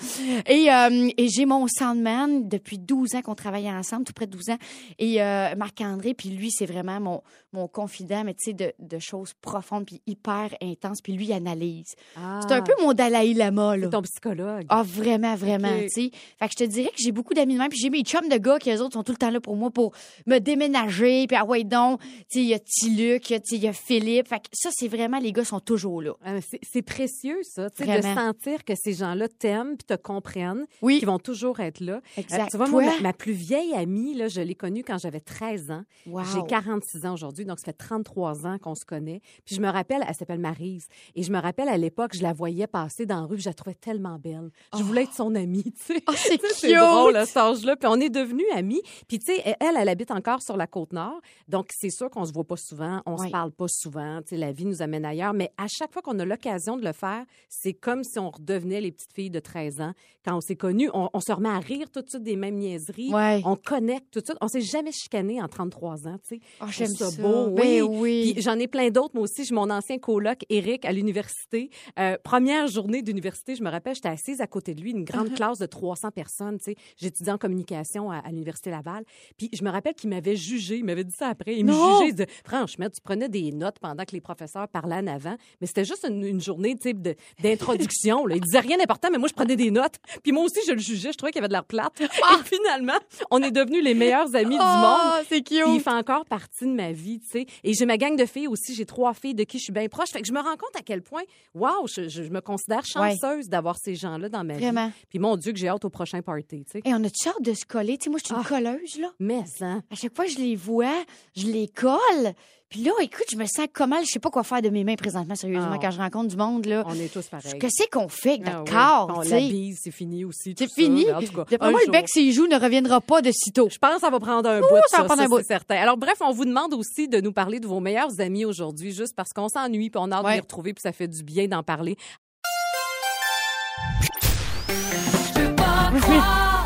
[0.46, 4.32] Et, euh, et j'ai mon soundman depuis 12 ans qu'on travaille ensemble, tout près de
[4.32, 4.58] 12 ans.
[4.98, 8.98] Et euh, Marc-André, puis lui, c'est vraiment mon, mon confident, mais tu sais, de, de
[8.98, 11.00] choses profondes, puis hyper intenses.
[11.02, 11.94] Puis lui, il analyse.
[12.16, 13.84] Ah, C'est un peu mon Dalai Lama, là.
[13.84, 14.66] c'est ton psychologue.
[14.68, 16.10] Ah, vraiment, vraiment, tu sais.
[16.38, 17.68] Fait que je te dirais que j'ai beaucoup d'amis de même.
[17.68, 19.56] Puis j'ai mes chums de gars qui, eux autres, sont tout le temps là pour
[19.56, 19.92] moi pour
[20.26, 21.26] me déménager.
[21.26, 22.00] Puis ah ouais, donc,
[22.34, 24.28] il y a Tiluc, il y a Philippe.
[24.28, 26.12] Fait que ça, c'est vraiment, les gars sont toujours là.
[26.24, 30.98] Ah, c'est- précieux, ça, de sentir que ces gens-là t'aiment puis te comprennent, Oui.
[30.98, 32.00] qu'ils vont toujours être là.
[32.16, 32.42] Exact.
[32.42, 35.20] Euh, tu vois, moi, ma, ma plus vieille amie, là, je l'ai connue quand j'avais
[35.20, 35.82] 13 ans.
[36.06, 36.22] Wow.
[36.34, 39.20] J'ai 46 ans aujourd'hui, donc ça fait 33 ans qu'on se connaît.
[39.44, 40.86] Puis je me rappelle, elle s'appelle Marise.
[41.14, 43.54] Et je me rappelle, à l'époque, je la voyais passer dans la rue, je la
[43.54, 44.50] trouvais tellement belle.
[44.76, 46.02] Je voulais être son amie, tu sais.
[46.08, 47.76] Oh, c'est drôle cet âge-là.
[47.76, 48.82] Puis on est devenus amis.
[49.08, 51.20] Puis tu sais, elle, elle habite encore sur la côte nord.
[51.48, 53.26] Donc c'est sûr qu'on se voit pas souvent, on Ouais.
[53.26, 54.20] se parle pas souvent.
[54.22, 55.34] Tu sais, la vie nous amène ailleurs.
[55.34, 58.80] Mais à chaque fois qu'on a l'occasion de le faire, c'est comme si on redevenait
[58.80, 59.92] les petites filles de 13 ans.
[60.24, 62.54] Quand on s'est connus, on, on se remet à rire tout de suite des mêmes
[62.56, 63.10] niaiseries.
[63.44, 64.38] On connecte tout de suite.
[64.40, 66.40] On s'est jamais chicané en 33 ans, tu sais.
[66.66, 67.10] Je j'aime ça.
[67.20, 67.50] beau.
[67.50, 68.32] Ben oui.
[68.34, 68.34] oui.
[68.42, 69.44] J'en ai plein d'autres, moi aussi.
[69.44, 71.70] J'ai mon ancien coloc, Eric, à l'université.
[71.98, 75.32] Euh, première journée d'université, je me rappelle, j'étais assise à côté de lui, une grande
[75.34, 76.76] classe de 300 personnes, tu sais.
[76.96, 79.04] J'étudiais en communication à, à l'université Laval.
[79.36, 81.56] Puis je me rappelle qu'il m'avait jugé, il m'avait dit ça après.
[81.56, 84.96] Il me jugeait, il disait, franchement, tu prenais des notes pendant que les professeurs parlaient
[84.96, 85.36] en avant.
[85.60, 88.28] Mais c'était juste une, une journée, de- d'introduction.
[88.28, 89.96] Il disait rien d'important, mais moi, je prenais des notes.
[90.22, 91.12] Puis moi aussi, je le jugeais.
[91.12, 92.00] Je trouvais qu'il avait de l'air plate.
[92.00, 92.98] Et finalement,
[93.30, 94.60] on est devenus les meilleurs amis du monde.
[94.62, 95.62] Ah, c'est cute.
[95.62, 97.46] Puis il fait encore partie de ma vie, tu sais.
[97.64, 98.74] Et j'ai ma gang de filles aussi.
[98.74, 100.08] J'ai trois filles de qui je suis bien proche.
[100.12, 101.22] Fait que je me rends compte à quel point,
[101.54, 104.86] waouh, je, je- je me considère chanceuse d'avoir ces gens-là dans ma Vraiment.
[104.88, 104.92] vie.
[105.08, 106.78] Puis mon Dieu, que j'ai hâte au prochain party, tu sais.
[106.84, 107.98] Et on a hâte de se coller?
[107.98, 108.48] Tu sais, moi, je suis une Ah.
[108.48, 109.08] colleuse, là.
[109.18, 109.80] Mais ça.
[109.90, 111.04] À chaque fois que je les vois,
[111.36, 112.32] je les colle.
[112.68, 114.94] Puis là, écoute, je me sens comment, je sais pas quoi faire de mes mains
[114.94, 115.78] présentement, sérieusement, Ah.
[115.78, 116.82] quand je rencontre du monde, là.
[116.86, 117.58] On est tous pareils.
[117.58, 118.70] Qu'est-ce qu'on fait avec Ah notre oui.
[118.78, 120.54] corps, On tu la bise, c'est fini aussi.
[120.58, 121.04] C'est fini.
[121.06, 121.92] Mais en tout cas, D'après moi, le jour.
[121.92, 123.68] bec, s'il joue, ne reviendra pas de sitôt.
[123.70, 125.38] Je pense que ça va prendre un Ouh, bout, ça va prendre ça, un bout.
[125.40, 125.76] c'est certain.
[125.76, 129.14] Alors bref, on vous demande aussi de nous parler de vos meilleurs amis aujourd'hui, juste
[129.14, 131.48] parce qu'on s'ennuie, puis on a hâte de les retrouver, puis ça fait du bien
[131.48, 131.98] d'en parler.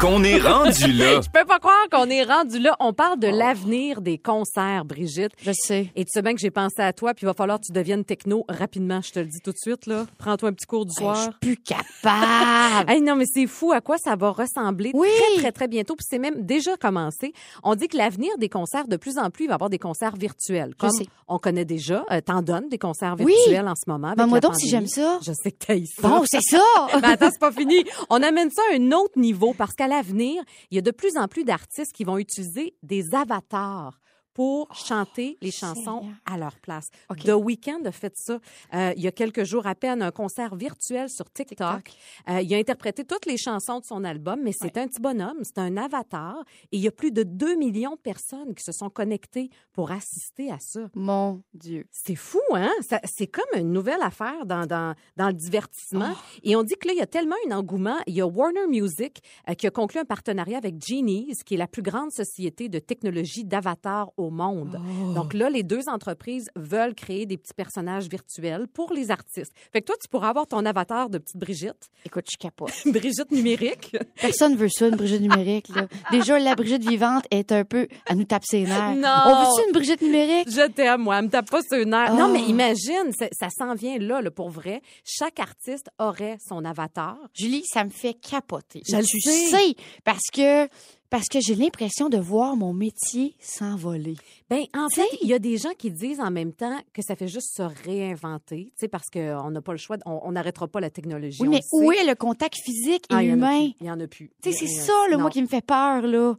[0.00, 1.20] Qu'on est rendu là.
[1.22, 2.76] Je peux pas croire qu'on est rendu là.
[2.80, 5.32] On parle de l'avenir des concerts, Brigitte.
[5.40, 5.90] Je sais.
[5.96, 7.72] Et tu sais bien que j'ai pensé à toi, puis il va falloir que tu
[7.72, 9.00] deviennes techno rapidement.
[9.00, 10.04] Je te le dis tout de suite, là.
[10.18, 11.22] Prends-toi un petit cours du Ben, Je soir.
[11.22, 12.90] suis plus capable.
[12.90, 15.09] Hey, non, mais c'est fou à quoi ça va ressembler Oui.
[15.35, 15.96] très, très, très bientôt.
[15.96, 17.32] Puis c'est même déjà commencé.
[17.64, 19.78] On dit que l'avenir des concerts, de plus en plus, il va y avoir des
[19.78, 20.74] concerts virtuels.
[20.76, 21.06] Comme sais.
[21.26, 22.04] on connaît déjà.
[22.12, 23.32] Euh, T'en donnes des concerts Oui.
[23.46, 24.12] virtuels en ce moment.
[24.16, 25.18] Ben, moi donc, si j'aime ça.
[25.24, 26.06] Je sais que t'as ça.
[26.09, 26.62] Bon, c'est ça.
[27.00, 27.82] Mais attends, c'est pas fini.
[28.11, 31.16] On amène ça à un autre niveau parce qu'à l'avenir, il y a de plus
[31.16, 34.01] en plus d'artistes qui vont utiliser des avatars
[34.37, 36.90] pour chanter les chansons à leur place.
[37.09, 37.20] OK.
[37.20, 38.38] The Weeknd a fait ça
[38.75, 41.90] euh, il y a quelques jours à peine, un concert virtuel sur TikTok.
[42.29, 45.38] Euh, il a interprété toutes les chansons de son album, mais c'est un petit bonhomme,
[45.42, 48.72] c'est un avatar, et il y a plus de 2 millions de personnes qui se
[48.72, 50.81] sont connectées pour assister à ça.
[50.94, 51.87] Mon Dieu.
[51.90, 52.72] C'est fou, hein?
[53.05, 56.12] C'est comme une nouvelle affaire dans, dans, dans le divertissement.
[56.12, 56.38] Oh.
[56.42, 57.96] Et on dit que là, il y a tellement un engouement.
[58.07, 61.59] Il y a Warner Music euh, qui a conclu un partenariat avec Genies, qui est
[61.59, 64.80] la plus grande société de technologie d'avatar au monde.
[64.80, 65.12] Oh.
[65.14, 69.52] Donc là, les deux entreprises veulent créer des petits personnages virtuels pour les artistes.
[69.72, 72.70] Fait que toi, tu pourras avoir ton avatar de petite Brigitte, Écoute, je capote.
[72.86, 73.96] Brigitte numérique.
[74.20, 75.68] Personne veut ça, une Brigitte numérique.
[75.74, 75.88] Là.
[76.12, 78.94] Déjà, la Brigitte vivante est un peu à nous taper ses nerfs.
[78.94, 79.08] Non.
[79.26, 80.48] On veut-tu une Brigitte numérique?
[80.48, 81.18] Je t'aime, moi.
[81.18, 82.10] Elle me tape pas sur une nerf.
[82.12, 82.16] Oh.
[82.16, 84.82] Non, mais imagine, ça, s'en vient là, là, pour vrai.
[85.04, 87.18] Chaque artiste aurait son avatar.
[87.34, 88.82] Julie, ça me fait capoter.
[88.88, 89.46] Je sais.
[89.50, 90.68] sais, parce que
[91.11, 94.16] parce que j'ai l'impression de voir mon métier s'envoler.
[94.51, 97.16] Ben, en fait, il y a des gens qui disent en même temps que ça
[97.16, 100.81] fait juste se réinventer, tu sais, parce qu'on n'a pas le choix, on n'arrêtera pas
[100.81, 101.42] la technologie.
[101.42, 103.71] Oui, mais où est le contact physique et Ah, humain?
[103.81, 104.31] Il y en a plus.
[104.42, 106.35] Tu sais, c'est ça, là, moi, qui me fait peur, là.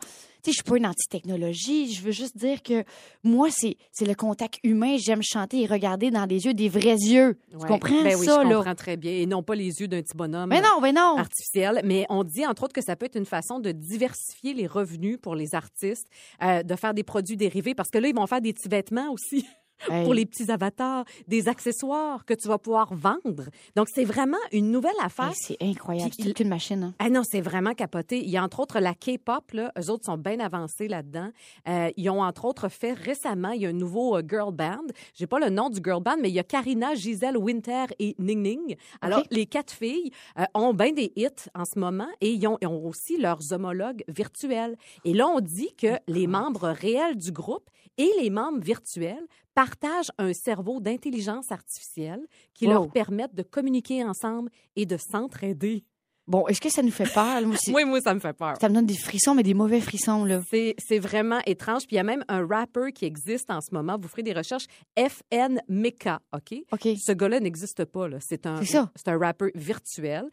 [0.48, 1.92] Tu sais, je suis pas une anti-technologie.
[1.94, 2.86] Je veux juste dire que
[3.22, 4.96] moi, c'est c'est le contact humain.
[4.98, 7.38] J'aime chanter et regarder dans des yeux, des vrais yeux.
[7.52, 7.68] Tu Ouais.
[7.68, 8.56] comprends Ben oui, ça, je là?
[8.56, 9.12] comprends très bien.
[9.12, 10.50] Et non pas les yeux d'un petit bonhomme.
[10.50, 11.18] Mais non, mais non.
[11.18, 14.68] artificiel, mais on dit entre autres que ça peut être une façon de diversifier les
[14.68, 16.08] revenus pour les artistes,
[16.42, 19.12] euh, de faire des produits dérivés, parce que là, ils vont faire des petits vêtements
[19.12, 19.46] aussi.
[19.90, 20.04] Hey.
[20.04, 23.46] Pour les petits avatars, des accessoires que tu vas pouvoir vendre.
[23.76, 25.30] Donc, c'est vraiment une nouvelle affaire.
[25.30, 26.12] Hey, c'est incroyable.
[26.18, 26.84] C'est toute une machine.
[26.84, 26.96] Hein.
[27.00, 28.20] Ah non, c'est vraiment capoté.
[28.20, 29.72] Il y a entre autres la K-pop, là.
[29.80, 31.30] Eux autres sont bien avancés là-dedans.
[31.68, 34.88] Euh, ils ont entre autres fait récemment, il y a un nouveau euh, girl band.
[35.13, 38.16] J'ai pas le nom du girl band, mais il y a Karina, Gisèle, Winter et
[38.20, 38.76] Ning Ning.
[39.02, 42.58] Alors, les quatre filles euh, ont bien des hits en ce moment et ils ont,
[42.62, 44.76] ils ont aussi leurs homologues virtuels.
[45.06, 49.26] Et là, on dit que les membres réels du groupe et les membres virtuels
[49.58, 52.22] partagent un cerveau d'intelligence artificielle
[52.54, 52.74] qui Wow.
[52.74, 55.84] leur permettent de communiquer ensemble et de s'entraider.
[56.28, 57.41] Bon, est-ce que ça nous fait peur?
[57.41, 58.54] Moi, Oui, moi, ça me fait peur.
[58.62, 60.41] Ça me donne des frissons, mais des mauvais frissons, là.
[60.52, 61.88] C'est, c'est vraiment étrange.
[61.88, 63.98] Puis il y a même un rapper qui existe en ce moment.
[64.00, 64.65] Vous ferez des recherches.
[64.96, 66.60] FN Meka, OK?
[66.72, 66.89] OK.
[67.02, 68.08] Ce gars-là n'existe pas.
[68.10, 68.17] Là.
[68.22, 68.91] C'est, un, C'est ça.
[68.96, 70.26] c'est un rapper virtuel.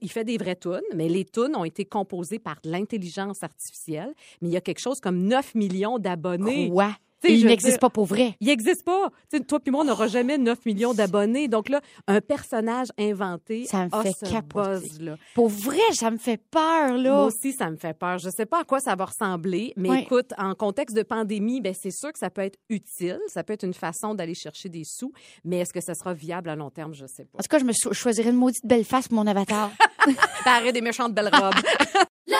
[0.00, 4.14] Il fait des vraies tunes, mais les tunes ont été composées par l'intelligence artificielle.
[4.40, 6.70] Mais il y a quelque chose comme 9 millions d'abonnés.
[6.70, 6.94] Quoi?
[7.28, 8.36] Il n'existe pas pour vrai.
[8.40, 9.10] Il n'existe pas.
[9.46, 11.48] Toi puis moi, on n'aura jamais 9 millions d'abonnés.
[11.48, 14.90] Donc là, un personnage inventé Ça me a fait capoter.
[15.34, 17.14] Pour vrai, ça me fait peur, là.
[17.14, 18.18] Moi aussi, ça me fait peur.
[18.18, 20.02] Je sais pas à quoi ça va ressembler, mais Ouais.
[20.02, 23.52] écoute, en contexte de pandémie, ben c'est sûr que ça peut être utile, ça peut
[23.52, 25.12] être une façon d'aller chercher des sous,
[25.44, 27.38] mais est-ce que ça sera viable à long terme, je sais pas.
[27.38, 29.70] En tout cas, je me cho- choisirais une maudite belle face pour mon avatar.
[30.44, 31.54] T'arrêtes des méchantes belles robes.
[32.26, 32.38] Lunch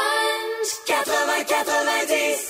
[0.86, 2.49] 80-90.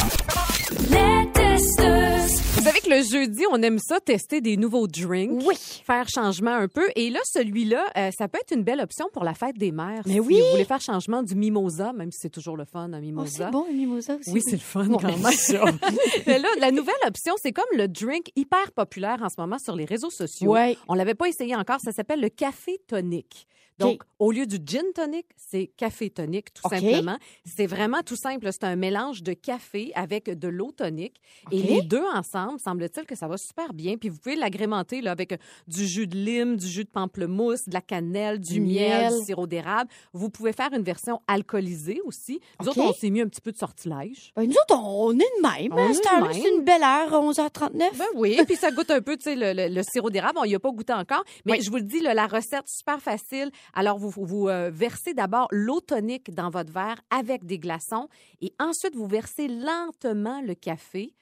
[2.91, 5.43] Que le jeudi, on aime ça tester des nouveaux drinks.
[5.45, 5.57] Oui.
[5.87, 6.87] Faire changement un peu.
[6.97, 10.03] Et là, celui-là, euh, ça peut être une belle option pour la fête des mères.
[10.07, 10.41] Mais si oui.
[10.41, 13.47] vous voulez faire changement du mimosa, même si c'est toujours le fun, un Oh, mimosa.
[13.47, 14.31] c'est bon, un mimosa aussi.
[14.31, 15.33] Oui, c'est le fun Bon, quand même.
[15.33, 15.65] ça.
[16.27, 19.77] Mais là, la nouvelle option, c'est comme le drink hyper populaire en ce moment sur
[19.77, 20.53] les réseaux sociaux.
[20.53, 20.77] Ouais.
[20.89, 21.79] On l'avait pas essayé encore.
[21.81, 23.47] Ça s'appelle le café tonic.
[23.81, 27.17] Donc, au lieu du gin tonic, c'est café tonic, tout simplement.
[27.45, 28.49] C'est vraiment tout simple.
[28.53, 31.21] C'est un mélange de café avec de l'eau tonique.
[31.51, 33.97] Et les deux ensemble, semble-t-il que ça va super bien.
[33.97, 37.75] Puis vous pouvez l'agrémenter là, avec du jus de lime, du jus de pamplemousse, de
[37.75, 39.19] la cannelle, du, Du miel, miel.
[39.19, 39.91] du sirop d'érable.
[40.13, 42.41] Vous pouvez faire une version alcoolisée aussi.
[42.61, 44.33] Nous autres, on s'est mis un petit peu de sortilège.
[44.37, 45.73] Ben, nous autres, on est de même.
[45.73, 45.93] Hein,
[46.33, 47.71] C'est une belle heure, 11h39.
[47.97, 50.39] Ben oui, puis ça goûte un peu, tu sais, le, le- le sirop d'érable.
[50.41, 51.63] On y a pas goûté encore, mais Oui.
[51.63, 53.51] je vous le dis, là, la recette super facile.
[53.75, 58.09] Alors vous vous euh, versez d'abord l'eau tonique dans votre verre avec des glaçons,
[58.41, 61.15] et ensuite vous versez lentement le café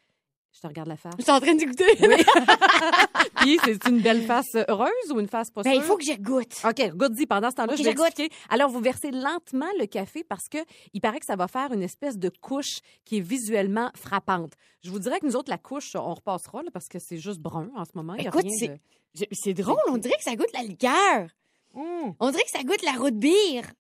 [0.53, 1.13] Je te regarde la face.
[1.19, 1.85] Je suis en train de goûter.
[2.01, 2.17] Oui.
[3.37, 5.85] Puis, c'est une belle face heureuse ou une face pas Ben, il sûre?
[5.85, 6.57] faut que je goûte.
[6.65, 7.27] OK, goûte-y.
[7.27, 8.07] Pendant ce temps-là, je vais je goûte.
[8.07, 8.35] expliquer.
[8.49, 10.59] Alors, vous versez lentement le café parce que
[10.95, 14.55] il paraît que ça va faire une espèce de couche qui est visuellement frappante.
[14.83, 17.39] Je vous dirais que nous autres, la couche, on repassera là, parce que c'est juste
[17.41, 18.15] brun en ce moment.
[18.15, 19.77] Écoute, de- c'est drôle.
[19.89, 21.29] On dirait que ça goûte la liqueur.
[21.75, 22.15] Hum.
[22.19, 23.71] On dirait que ça goûte la route bière.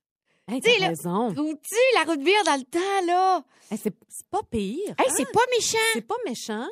[0.51, 1.33] Hey, Tu raison.
[1.35, 3.45] Trouves-tu la route bière dans le temps, là?
[3.71, 3.95] Hey, c'est
[4.31, 4.79] pas pire.
[4.99, 5.13] Hey, hein?
[5.17, 5.79] c'est pas méchant.
[5.93, 6.67] C'est pas méchant.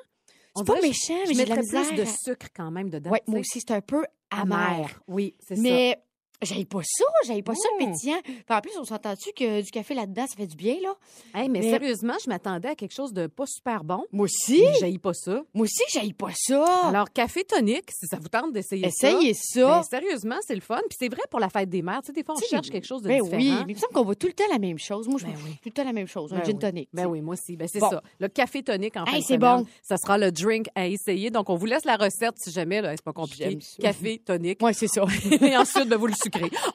[0.57, 1.87] C'est pas méchant, Je mais j'ai de la misère.
[1.89, 3.11] plus de sucre quand même dedans.
[3.11, 4.89] Ouais, tu moi aussi, c'est un peu amer.
[5.07, 5.61] Oui, c'est ça.
[5.61, 5.99] Mais
[6.43, 8.21] j'aille pas ça, j'aille pas ça le pétillant.
[8.25, 10.95] Puis en plus, on s'entend-tu que du café là-dedans, ça fait du bien, là?
[11.35, 14.05] Hey, mais, mais- sérieusement, je m'attendais à quelque chose de pas super bon.
[14.13, 14.63] Moi aussi.
[14.81, 15.43] J'haïs pas ça.
[15.55, 16.65] Moi aussi, j'aille pas ça.
[16.89, 19.11] Alors, café tonique, si ça vous tente d'essayer ça.
[19.11, 19.67] Essayez ça.
[19.67, 20.81] Ben, sérieusement, c'est le fun.
[20.89, 22.01] Puis c'est vrai pour la fête des mères.
[22.03, 23.41] Tu sais, des fois, on cherche quelque chose de ben différent.
[23.43, 25.09] oui, mais il me semble qu'on voit tout le temps la même chose.
[25.09, 25.53] Moi, je Ben oui.
[25.63, 26.33] tout le temps la même chose.
[26.33, 26.89] Un Ben gin tonic.
[26.93, 27.57] Ben oui, moi aussi.
[27.57, 27.91] Ben, c'est Bon.
[27.91, 28.03] ça.
[28.19, 29.65] Le café tonique en Hey, c'est bon.
[29.83, 31.31] Ça sera le drink à essayer.
[31.31, 33.59] Donc, on vous laisse la recette si jamais, là, c'est pas compliqué.
[33.81, 34.59] Café tonique.
[34.63, 35.03] Oui, c'est ça.
[35.41, 36.15] Et ensuite, vous le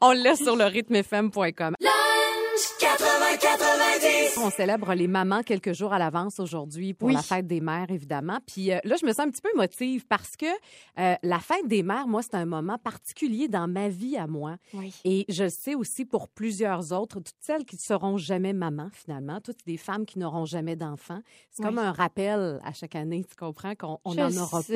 [0.01, 1.75] On le laisse sur le rythmefm.com.
[4.37, 7.13] On célèbre les mamans quelques jours à l'avance aujourd'hui pour Oui.
[7.13, 8.39] la fête des mères, évidemment.
[8.45, 10.45] Puis euh, là, je me sens un petit peu émotive parce que
[10.99, 14.55] euh, la fête des mères, moi, c'est un moment particulier dans ma vie à moi.
[14.73, 14.93] Oui.
[15.05, 18.89] Et je le sais aussi pour plusieurs autres, toutes celles qui ne seront jamais mamans,
[18.93, 21.21] finalement, toutes des femmes qui n'auront jamais d'enfants.
[21.51, 21.69] C'est Oui.
[21.69, 24.73] comme un rappel à chaque année, tu comprends, qu'on n'en aura sais.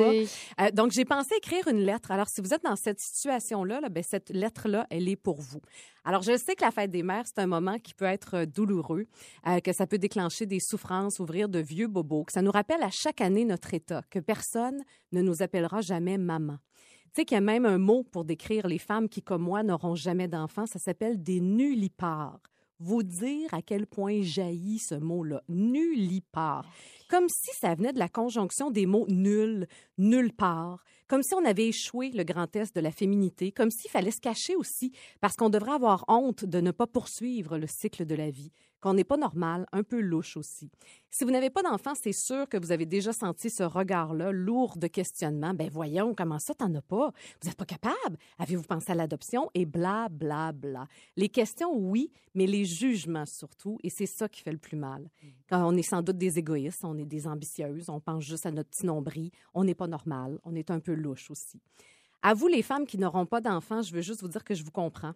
[0.56, 0.64] pas.
[0.66, 2.10] Euh, donc, j'ai pensé écrire une lettre.
[2.10, 5.60] Alors, si vous êtes dans cette situation-là, là, ben, cette lettre-là, elle est pour vous.
[6.04, 8.46] Alors, je sais que la fête des mères, c'est un moment qui peut être euh,
[8.46, 9.06] douloureux,
[9.46, 12.82] euh, que ça peut déclencher des souffrances, ouvrir de vieux bobos, que ça nous rappelle
[12.82, 16.58] à chaque année notre état, que personne ne nous appellera jamais maman.
[17.06, 19.62] Tu sais qu'il y a même un mot pour décrire les femmes qui, comme moi,
[19.62, 22.40] n'auront jamais d'enfants, ça s'appelle des nullipares.
[22.78, 26.66] Vous dire à quel point jaillit ce mot-là, nullipare.
[27.08, 31.44] Comme si ça venait de la conjonction des mots nul, nulle part, comme si on
[31.44, 35.36] avait échoué le grand test de la féminité, comme s'il fallait se cacher aussi, parce
[35.36, 38.50] qu'on devrait avoir honte de ne pas poursuivre le cycle de la vie,
[38.80, 40.70] qu'on n'est pas normal, un peu louche aussi.
[41.10, 44.76] Si vous n'avez pas d'enfant, c'est sûr que vous avez déjà senti ce regard-là, lourd
[44.76, 45.54] de questionnement.
[45.54, 47.12] Ben voyons, comment ça, t'en as pas?
[47.40, 48.18] Vous n'êtes pas capable?
[48.38, 49.50] Avez-vous pensé à l'adoption?
[49.54, 50.86] Et bla, bla, bla.
[51.16, 55.08] Les questions, oui, mais les jugements surtout, et c'est ça qui fait le plus mal.
[55.48, 58.50] Quand on est sans doute des égoïstes, on est des ambitieuses, on pense juste à
[58.50, 61.60] notre petit nombril, on n'est pas normal, on est un peu louche aussi.
[62.22, 64.64] À vous, les femmes qui n'auront pas d'enfants, je veux juste vous dire que je
[64.64, 65.14] vous comprends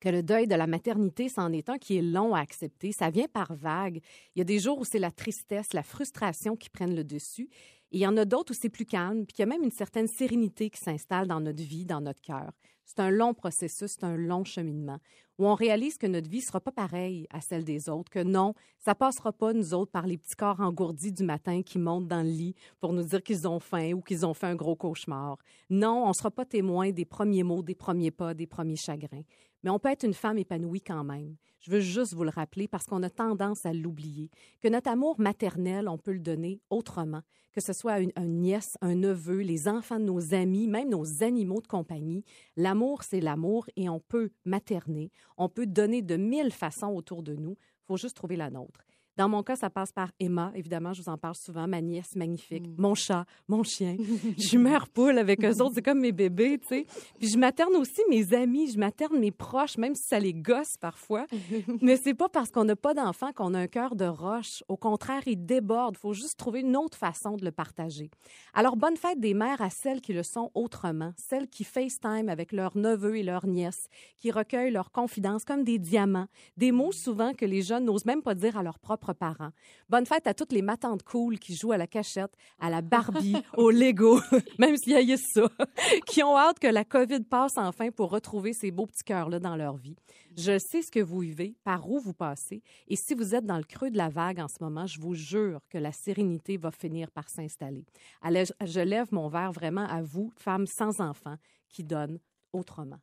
[0.00, 2.92] que le deuil de la maternité, c'en est un qui est long à accepter.
[2.92, 4.00] Ça vient par vagues.
[4.34, 7.48] Il y a des jours où c'est la tristesse, la frustration qui prennent le dessus.
[7.92, 9.62] Et il y en a d'autres où c'est plus calme, puis qu'il y a même
[9.62, 12.52] une certaine sérénité qui s'installe dans notre vie, dans notre cœur.
[12.86, 14.98] C'est un long processus, c'est un long cheminement,
[15.38, 18.54] où on réalise que notre vie sera pas pareille à celle des autres, que non,
[18.78, 22.22] ça passera pas, nous autres, par les petits corps engourdis du matin qui montent dans
[22.22, 25.36] le lit pour nous dire qu'ils ont faim ou qu'ils ont fait un gros cauchemar.
[25.68, 29.24] Non, on sera pas témoin des premiers mots, des premiers pas, des premiers chagrins.
[29.62, 31.36] Mais on peut être une femme épanouie quand même.
[31.60, 34.30] Je veux juste vous le rappeler parce qu'on a tendance à l'oublier,
[34.60, 38.40] que notre amour maternel, on peut le donner autrement, que ce soit à une, une
[38.40, 42.24] nièce, un neveu, les enfants de nos amis, même nos animaux de compagnie.
[42.56, 47.34] L'amour, c'est l'amour et on peut materner, on peut donner de mille façons autour de
[47.34, 47.56] nous.
[47.86, 48.85] Faut juste trouver la nôtre.
[49.16, 50.52] Dans mon cas, ça passe par Emma.
[50.54, 51.66] Évidemment, je vous en parle souvent.
[51.66, 53.96] Ma nièce magnifique, mon chat, mon chien.
[54.36, 55.72] je suis mère poule avec eux autres.
[55.76, 56.86] C'est comme mes bébés, tu sais.
[57.18, 58.70] Puis je materne aussi mes amis.
[58.72, 61.26] Je materne mes proches, même si ça les gosse parfois.
[61.80, 64.62] Mais c'est pas parce qu'on n'a pas d'enfant qu'on a un cœur de roche.
[64.68, 65.96] Au contraire, il déborde.
[65.96, 68.10] Il faut juste trouver une autre façon de le partager.
[68.54, 71.12] Alors, bonne fête des mères à celles qui le sont autrement.
[71.16, 73.88] Celles qui FaceTime avec leurs neveux et leurs nièces,
[74.18, 76.28] qui recueillent leurs confidences comme des diamants.
[76.56, 79.50] Des mots souvent que les jeunes n'osent même pas dire à leurs propres parents.
[79.88, 83.36] Bonne fête à toutes les matantes cool qui jouent à la cachette, à la Barbie,
[83.56, 84.20] au Lego,
[84.58, 85.48] même s'ils haïssent ça,
[86.06, 89.56] qui ont hâte que la COVID passe enfin pour retrouver ces beaux petits cœurs-là dans
[89.56, 89.96] leur vie.
[90.36, 93.56] Je sais ce que vous vivez, par où vous passez, et si vous êtes dans
[93.56, 96.70] le creux de la vague en ce moment, je vous jure que la sérénité va
[96.70, 97.86] finir par s'installer.
[98.22, 101.36] Je lève mon verre vraiment à vous, femmes sans enfants,
[101.68, 102.18] qui donnent
[102.52, 103.00] autrement.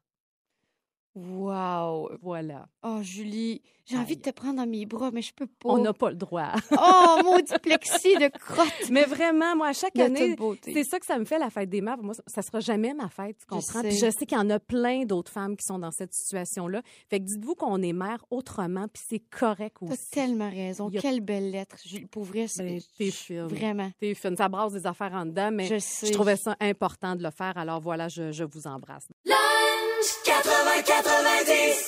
[1.15, 2.09] Wow.
[2.21, 2.67] Voilà.
[2.83, 5.69] Oh, Julie, j'ai envie de te prendre dans mes bras, mais je peux pas.
[5.69, 6.53] On n'a pas le droit.
[6.71, 8.89] Oh, maudit plexi de crotte.
[8.89, 11.69] Mais vraiment, moi, à chaque De année, c'est ça que ça me fait, la fête
[11.69, 11.97] des mères.
[12.01, 13.81] Moi, ça sera jamais ma fête, tu Je comprends?
[13.81, 13.87] sais.
[13.89, 16.81] Puis je sais qu'il y en a plein d'autres femmes qui sont dans cette situation-là.
[17.09, 20.09] Fait que dites-vous qu'on est mère autrement, puis c'est correct T'as aussi.
[20.11, 20.87] tellement raison.
[20.89, 22.05] A- Quelle belle lettre, Julie.
[22.07, 23.47] Pour vrai, c'est Ben, t'es fine.
[23.47, 23.91] vraiment.
[23.99, 24.35] T'es fine.
[24.35, 26.09] Ça brasse des affaires en dedans, mais Je sais.
[26.11, 27.57] trouvais ça important de le faire.
[27.57, 29.07] Alors voilà, je, je vous embrasse.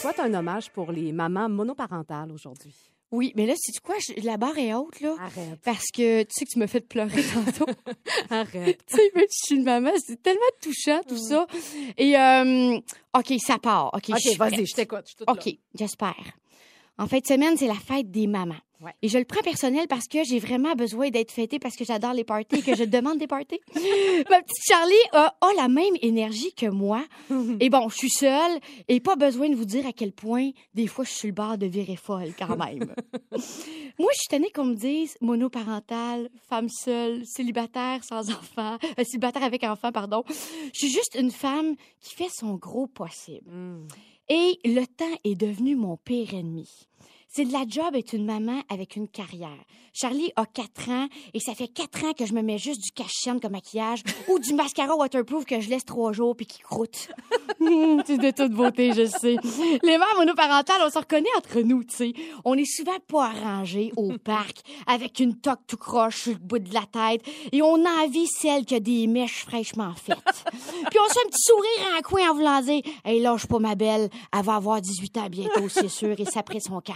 [0.02, 2.74] Toi, t'as un hommage pour les mamans monoparentales aujourd'hui?
[3.12, 3.96] Oui, mais là, c'est quoi?
[4.00, 5.16] Je- La barre est haute, là.
[5.20, 5.60] Arrête.
[5.64, 7.72] Parce que tu sais que tu me fais pleurer tantôt.
[8.30, 8.84] Arrête.
[8.88, 11.46] tu sais, mais je suis une maman, c'est tellement touchant, tout ça.
[11.98, 12.78] Et, euh,
[13.18, 13.92] OK, ça part.
[13.94, 14.68] OK, je suis OK, vas-y, prête.
[14.68, 15.02] je t'écoute.
[15.04, 15.34] je suis toute là.
[15.34, 16.16] OK, j'espère.
[16.98, 18.56] En fin de semaine, c'est la fête des mamans.
[18.82, 18.92] Ouais.
[19.02, 22.14] Et je le prends personnel parce que j'ai vraiment besoin d'être fêtée parce que j'adore
[22.14, 23.60] les parties et que je demande des parties.
[24.30, 27.04] Ma petite Charlie a, a la même énergie que moi.
[27.60, 30.88] et bon, je suis seule et pas besoin de vous dire à quel point des
[30.88, 32.94] fois je suis sur le bord de virer folle quand même.
[33.32, 39.44] moi, je suis tannée qu'on me dise monoparentale, femme seule, célibataire sans enfant, euh, célibataire
[39.44, 40.24] avec enfant, pardon.
[40.28, 43.50] Je suis juste une femme qui fait son gros possible.
[43.50, 43.88] Mm.
[44.28, 46.68] Et le temps est devenu mon pire ennemi.
[47.36, 49.50] C'est de la job être une maman avec une carrière.
[49.92, 52.92] Charlie a 4 ans et ça fait 4 ans que je me mets juste du
[52.92, 53.12] cache
[53.42, 57.10] comme maquillage ou du mascara waterproof que je laisse trois jours puis qui croûte.
[58.06, 59.36] c'est de toute beauté, je sais.
[59.84, 62.14] Les mères monoparentales, on se reconnaît entre nous, tu sais.
[62.44, 66.60] On est souvent pas arrangés au parc avec une toque tout croche sur le bout
[66.60, 67.22] de la tête
[67.52, 70.18] et on envie celle qui a des mèches fraîchement faites.
[70.90, 73.60] Puis on se fait un petit sourire en coin en voulant dire Hey, lâche pas
[73.60, 76.94] ma belle, elle va avoir 18 ans bientôt, c'est sûr, et ça prend son camp.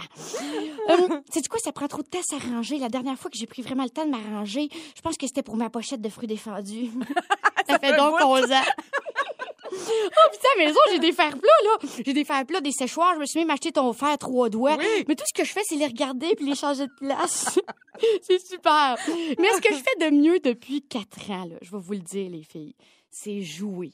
[0.90, 2.78] Euh, sais-tu quoi, ça prend trop de temps à s'arranger.
[2.78, 5.42] La dernière fois que j'ai pris vraiment le temps de m'arranger, je pense que c'était
[5.42, 6.90] pour ma pochette de fruits défendus.
[7.68, 8.64] ça fait donc 11 ans.
[9.72, 11.88] Oh putain, la maison, j'ai des fers plats, là.
[12.04, 13.14] J'ai des fers plats, des séchoirs.
[13.14, 14.76] Je me suis même acheté ton fer trois doigts.
[15.06, 17.58] Mais tout ce que je fais, c'est les regarder puis les changer de place.
[18.22, 18.96] c'est super.
[19.38, 21.98] Mais ce que je fais de mieux depuis quatre ans, là, je vais vous le
[22.00, 22.74] dire, les filles,
[23.10, 23.92] c'est jouer.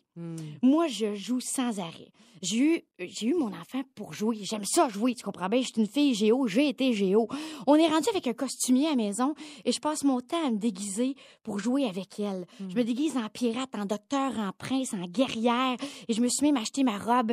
[0.62, 2.12] Moi, je joue sans arrêt.
[2.42, 4.38] J'ai eu, j'ai eu mon enfant pour jouer.
[4.42, 5.62] J'aime ça jouer, tu comprends bien?
[5.62, 7.28] Je suis une fille géo, j'ai été géo.
[7.66, 10.50] On est rendu avec un costumier à la maison et je passe mon temps à
[10.50, 12.46] me déguiser pour jouer avec elle.
[12.60, 15.76] Je me déguise en pirate, en docteur, en prince, en guerrière
[16.08, 17.32] et je me suis même acheté ma robe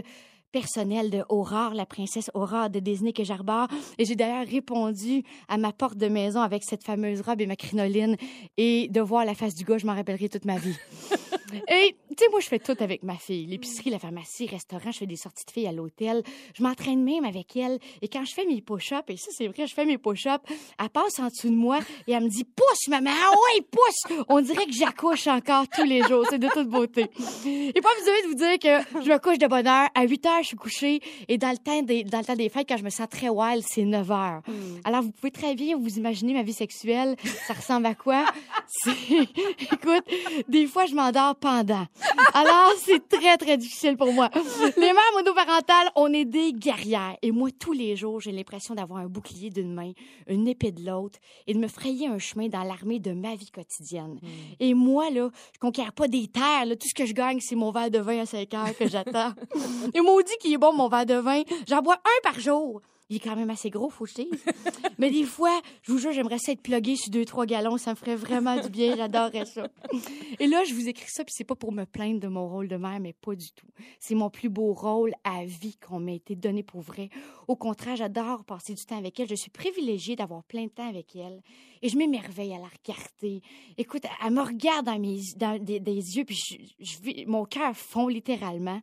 [0.53, 3.67] personnelle de Aurore, la princesse Aurore de Disney que j'arbore.
[3.97, 7.57] Et j'ai d'ailleurs répondu à ma porte de maison avec cette fameuse robe et ma
[7.57, 8.15] crinoline.
[8.55, 10.77] Et de voir la face du gars, je m'en rappellerai toute ma vie.
[11.67, 13.45] Et, tu sais, moi, je fais tout avec ma fille.
[13.45, 16.23] L'épicerie, la pharmacie, le restaurant, je fais des sorties de filles à l'hôtel.
[16.55, 17.79] Je m'entraîne même avec elle.
[18.01, 20.43] Et quand je fais mes push-ups, et ça, c'est vrai, je fais mes push-ups,
[20.79, 24.17] elle passe en dessous de moi et elle me dit, pousse, maman, ah ouais, pousse!
[24.29, 26.25] On dirait que j'accouche encore tous les jours.
[26.29, 27.09] C'est de toute beauté.
[27.45, 29.89] Et pas besoin de vous dire que je me couche de bonne heure.
[29.95, 31.01] À 8 heures, je suis couchée.
[31.27, 33.29] Et dans le temps des, dans le temps des fêtes, quand je me sens très
[33.29, 34.41] wild, c'est 9 heures.
[34.83, 37.15] Alors, vous pouvez très bien vous imaginer ma vie sexuelle.
[37.47, 38.25] Ça ressemble à quoi?
[38.85, 40.03] Écoute,
[40.47, 41.85] des fois, je m'endors pendant.
[42.33, 44.29] Alors, c'est très, très difficile pour moi.
[44.77, 47.17] Les mères monoparentales, on est des guerrières.
[47.21, 49.91] Et moi, tous les jours, j'ai l'impression d'avoir un bouclier d'une main,
[50.27, 53.51] une épée de l'autre, et de me frayer un chemin dans l'armée de ma vie
[53.51, 54.19] quotidienne.
[54.61, 56.65] Et moi, là, je conquiers pas des terres.
[56.65, 56.75] là.
[56.77, 59.33] Tout ce que je gagne, c'est mon verre de vin à 5 heures que j'attends.
[59.93, 61.41] et maudit qu'il est bon, mon verre de vin.
[61.67, 62.81] J'en bois un par jour.
[63.09, 64.45] Il est quand même assez gros, faut que je dise.
[64.97, 67.77] Mais des fois, je vous jure, j'aimerais ça être plugué sur deux, trois gallons.
[67.77, 68.95] Ça me ferait vraiment du bien.
[68.95, 69.67] J'adorerais ça.
[70.39, 72.67] Et là, je vous écris ça, puis c'est pas pour me plaindre de mon rôle
[72.67, 73.67] de mère, mais pas du tout.
[73.99, 77.09] C'est mon plus beau rôle à vie qu'on m'a été donné pour vrai.
[77.47, 79.27] Au contraire, j'adore passer du temps avec elle.
[79.27, 81.41] Je suis privilégiée d'avoir plein de temps avec elle.
[81.81, 83.41] Et je m'émerveille à la regarder.
[83.77, 87.75] Écoute, elle me regarde dans mes dans des, des yeux, puis je, je mon cœur
[87.75, 88.79] fond littéralement.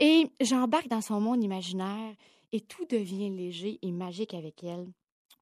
[0.00, 2.14] Et j'embarque dans son monde imaginaire
[2.52, 4.86] et tout devient léger et magique avec elle.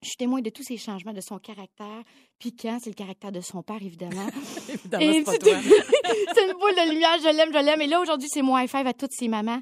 [0.02, 2.02] Je suis témoin de tous ces changements de son caractère.
[2.38, 4.28] Piquant, c'est le caractère de son père, évidemment.
[4.70, 5.58] Évidemment, Et c'est pas toi.
[6.34, 7.82] c'est une boule de lumière, je l'aime, je l'aime.
[7.82, 9.60] Et là, aujourd'hui, c'est mon high five à toutes ces mamans.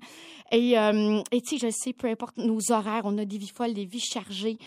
[0.53, 3.51] Et, euh, et tu sais, je sais, peu importe nos horaires, on a des vies
[3.53, 4.59] folles, des vies chargées.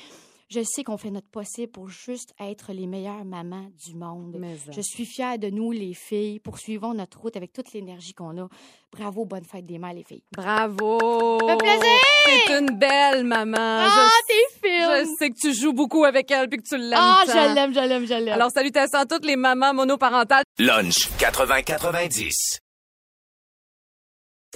[0.54, 4.36] Je sais qu'on fait notre possible pour juste être les meilleures mamans du monde.
[4.38, 4.58] Mais.
[4.70, 6.40] Je suis fière de nous, les filles.
[6.42, 8.50] Poursuivons notre route avec toute l'énergie qu'on a.
[8.92, 10.24] Bravo, bonne fête des mères, les filles.
[10.36, 11.40] Bravo!
[11.40, 12.46] Ça fait plaisir!
[12.48, 13.56] T'es une belle maman.
[13.58, 14.90] Ah, je, t'es fine!
[14.90, 17.32] je sais que tu joues beaucoup avec elle puis que tu l'aimes Ah, tant.
[17.32, 18.34] je l'aime, je l'aime, je l'aime.
[18.34, 20.44] Alors, salutations à toutes les mamans monoparentales.
[20.60, 22.60] Lunch 80-90.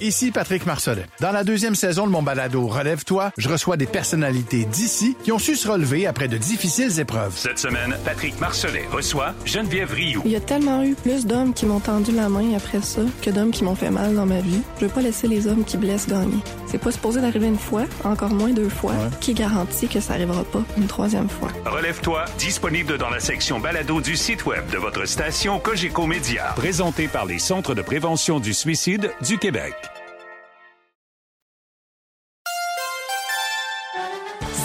[0.02, 1.06] Ici Patrick Marcelet.
[1.22, 5.40] Dans la deuxième saison de mon balado Relève-toi, je reçois des personnalités d'ici qui ont
[5.40, 7.32] su se relever après de difficiles épreuves.
[7.38, 10.22] Cette semaine, Patrick Marcelet reçoit Geneviève Rioux.
[10.26, 13.30] Il y a tellement eu plus d'hommes qui m'ont tendu la main après ça que
[13.30, 14.60] d'hommes qui m'ont fait mal dans ma vie.
[14.82, 16.44] Je veux pas laisser les hommes qui blessent gagner.
[16.76, 18.92] C'est pas supposé d'arriver une fois, encore moins deux fois.
[19.22, 21.48] Qui garantit que ça arrivera pas une troisième fois?
[21.66, 26.52] Relève-toi, disponible dans la section balado du site web de votre station Cogeco Média.
[26.58, 29.74] Présenté par les Centres de prévention du suicide du Québec.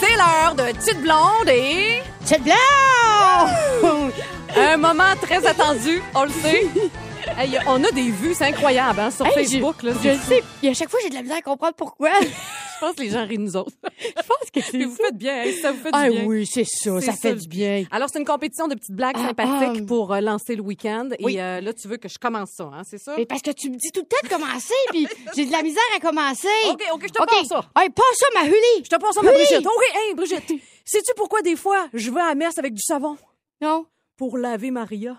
[0.01, 2.01] C'est l'heure de Petite Blonde et...
[2.25, 4.13] Petite Blonde!
[4.57, 6.67] Un moment très attendu, on le sait.
[7.37, 9.83] Hey, on a des vues, c'est incroyable, hein, sur Hey, Facebook.
[9.83, 10.43] Là, Je le sais.
[10.63, 12.11] Et à chaque fois, j'ai de la misère à comprendre pourquoi.
[12.21, 13.73] Je pense que les gens rient de nous autres.
[13.99, 16.25] Je pense que c'est vous faites bien, hein, ça vous fait Ah du bien.
[16.25, 17.35] oui, c'est ça, ça fait ça.
[17.35, 17.85] du bien.
[17.91, 19.87] Alors, c'est une compétition de petites blagues Ah, sympathiques ah.
[19.87, 21.09] pour euh, lancer le week-end.
[21.21, 21.35] Oui.
[21.37, 23.15] Et euh, là, tu veux que je commence ça, hein, c'est ça?
[23.19, 25.07] Mais parce que tu me dis tout le temps de commencer, puis
[25.37, 26.49] j'ai de la misère à commencer.
[26.71, 27.65] OK, OK, je te passe ça.
[27.77, 28.85] Hey, passe ça, ma Hully.
[28.85, 29.37] Je te passe ça, ma Oui.
[29.37, 29.67] Brigitte.
[29.67, 30.63] OK, hey, Brigitte.
[30.87, 33.17] Sais-tu pourquoi des fois, je vais à la messe avec du savon?
[33.61, 33.85] Non.
[34.17, 35.17] Pour laver Maria.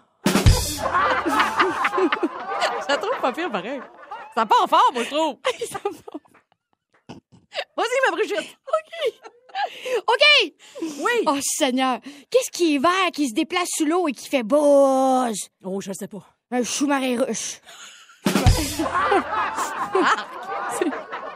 [2.88, 3.82] Ça trouve pas pire, pareil.
[4.36, 5.38] Ça part fort, moi, je trouve.
[7.78, 8.58] Vas-y, ma Brigitte.
[10.08, 10.54] OK.
[10.82, 11.12] Oui.
[11.26, 12.00] Oh, Seigneur.
[12.30, 15.50] Qu'est-ce qui est vert, qui se déplace sous l'eau et qui fait buzz?
[15.64, 16.26] Oh, je sais pas.
[16.52, 17.62] Un sous-marin russe.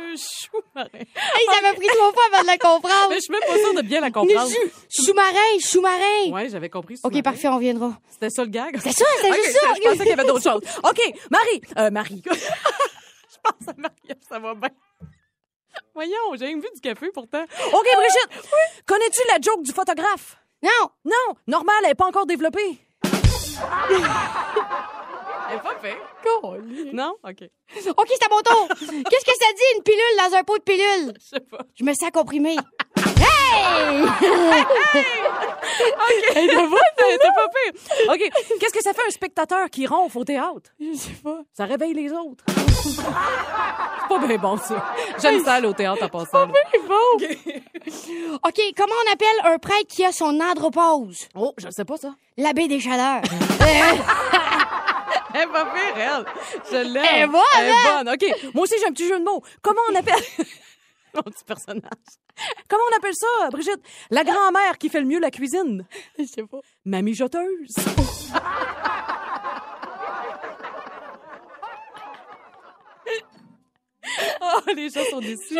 [0.00, 0.88] Un chou marin.
[0.94, 3.08] Hey, ça m'a pris trois fois avant de la comprendre.
[3.10, 4.48] Mais je suis même pas sûre de bien la comprendre.
[4.48, 6.30] Sous- Sous-marin, sous-marin.
[6.30, 6.94] Ouais, j'avais compris.
[6.94, 7.22] OK, sous-marin.
[7.22, 7.98] parfait, on viendra.
[8.10, 8.78] C'était ça le gag?
[8.80, 9.74] C'est ça, c'est juste ça.
[9.76, 10.62] Je pensais qu'il y avait d'autres choses.
[10.84, 11.60] OK, Marie.
[11.78, 12.22] Euh, Marie.
[12.26, 14.70] je pense à Marie, ça va bien.
[15.94, 17.42] Voyons, j'ai même vu du café pourtant.
[17.42, 18.50] OK, Brigitte.
[18.86, 20.36] Connais-tu la joke du photographe?
[20.62, 20.70] Non.
[21.04, 22.78] Non, normal, elle n'est pas encore développée.
[25.50, 25.98] elle est pas faite.
[26.92, 27.14] Non?
[27.24, 27.42] OK.
[27.96, 28.68] OK, c'est à mon tour.
[28.78, 31.12] Qu'est-ce que ça dit, une pilule dans un pot de pilule?
[31.20, 31.58] Je sais pas.
[31.74, 32.56] Je me sens comprimée.
[33.50, 34.04] Hey!
[34.04, 35.04] OK.
[36.36, 38.12] Elle était pas pas pire.
[38.12, 38.30] OK.
[38.60, 40.70] Qu'est-ce que ça fait un spectateur qui ronfle au théâtre?
[40.78, 41.40] Je sais pas.
[41.54, 42.44] Ça réveille les autres.
[42.82, 43.02] C'est
[44.08, 44.92] pas bien bon, ça.
[45.20, 46.30] J'aime ça aller au théâtre à passer.
[46.32, 46.48] là.
[46.72, 48.38] C'est bon.
[48.44, 51.28] OK, comment on appelle un prêtre qui a son andropause?
[51.34, 52.14] Oh, je sais pas ça.
[52.36, 53.22] L'abbé des chaleurs.
[55.34, 56.24] Elle va pire, elle.
[56.70, 57.04] Je l'aime.
[57.12, 58.04] Elle est bonne, Elle est hein?
[58.04, 58.14] bonne.
[58.14, 58.52] OK.
[58.54, 59.42] Moi aussi, j'ai un petit jeu de mots.
[59.62, 60.14] Comment on appelle...
[61.14, 61.82] Mon petit personnage.
[62.68, 63.80] Comment on appelle ça, Brigitte?
[64.10, 65.86] La grand-mère qui fait le mieux la cuisine.
[66.18, 66.58] Je sais pas.
[66.84, 67.74] Ma mijoteuse.
[74.40, 75.58] Oh, les gens sont déçus.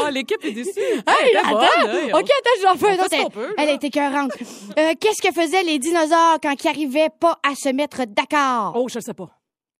[0.00, 0.78] Oh, l'équipe est déçue.
[0.80, 1.50] Hey, Elle était attends.
[1.58, 3.14] bonne, hey, on- OK, attends, j'en fais on un fait autre.
[3.26, 3.54] Elle, peut, là.
[3.58, 4.32] elle était écœurante.
[4.78, 8.72] Euh, Qu'est-ce que faisaient les dinosaures quand ils arrivaient pas à se mettre d'accord?
[8.76, 9.28] Oh, je sais pas.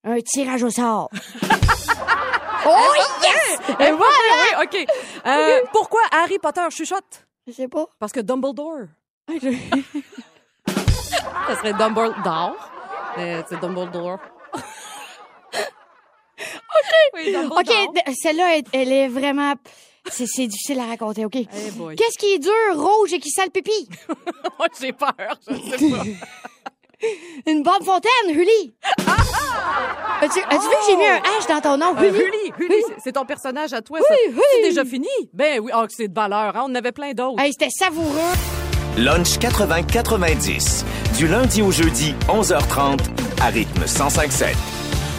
[0.05, 1.09] Un tirage au sort.
[2.67, 3.59] oh, yes!
[3.81, 4.61] Et voilà!
[4.61, 4.87] Oui, OK.
[5.27, 7.27] Euh, Pourquoi Harry Potter chuchote?
[7.47, 7.87] Je sais pas.
[7.99, 8.87] Parce que Dumbledore.
[10.69, 12.57] Ça serait Dumbledore.
[13.17, 14.19] Mais c'est Dumbledore.
[17.15, 17.71] OK.
[18.07, 19.55] Oui, celle-là, elle, elle est vraiment...
[20.09, 21.35] C'est c'est difficile à raconter, OK?
[21.35, 21.97] Hey boy.
[21.97, 23.89] Qu'est-ce qui est dur, rouge et qui sent le pipi?
[24.59, 25.11] Moi, j'ai peur.
[25.49, 26.03] Je sais pas.
[27.51, 28.73] Une bonne fontaine, Hully.
[30.21, 32.19] As-tu as-tu vu que j'ai mis un H dans ton nom, Euh, Hully?
[32.21, 33.99] Hully, Hully, c'est- ton personnage à toi.
[34.01, 34.15] ça.
[34.29, 34.41] Hully.
[34.55, 35.09] C'est déjà fini?
[35.33, 36.57] Ben oui, oh, que c'est de valeur.
[36.57, 36.63] Hein?
[36.67, 37.41] On en avait plein d'autres.
[37.43, 38.33] Hey, c'était savoureux.
[38.97, 40.85] Lunch 80-90.
[41.19, 43.01] Du lundi au jeudi, 11h30,
[43.43, 44.55] à rythme 105.7.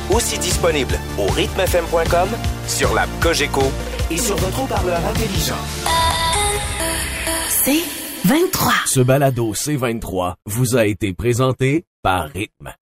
[0.10, 2.30] Aussi disponible au rythmefm.com,
[2.68, 3.64] sur l'app Cogeco
[4.10, 5.56] et sur votre haut-parleur intelligent.
[7.50, 7.84] C'est
[8.26, 8.74] 23.
[8.86, 12.74] Ce balado C23 vous a été présenté par Rythme.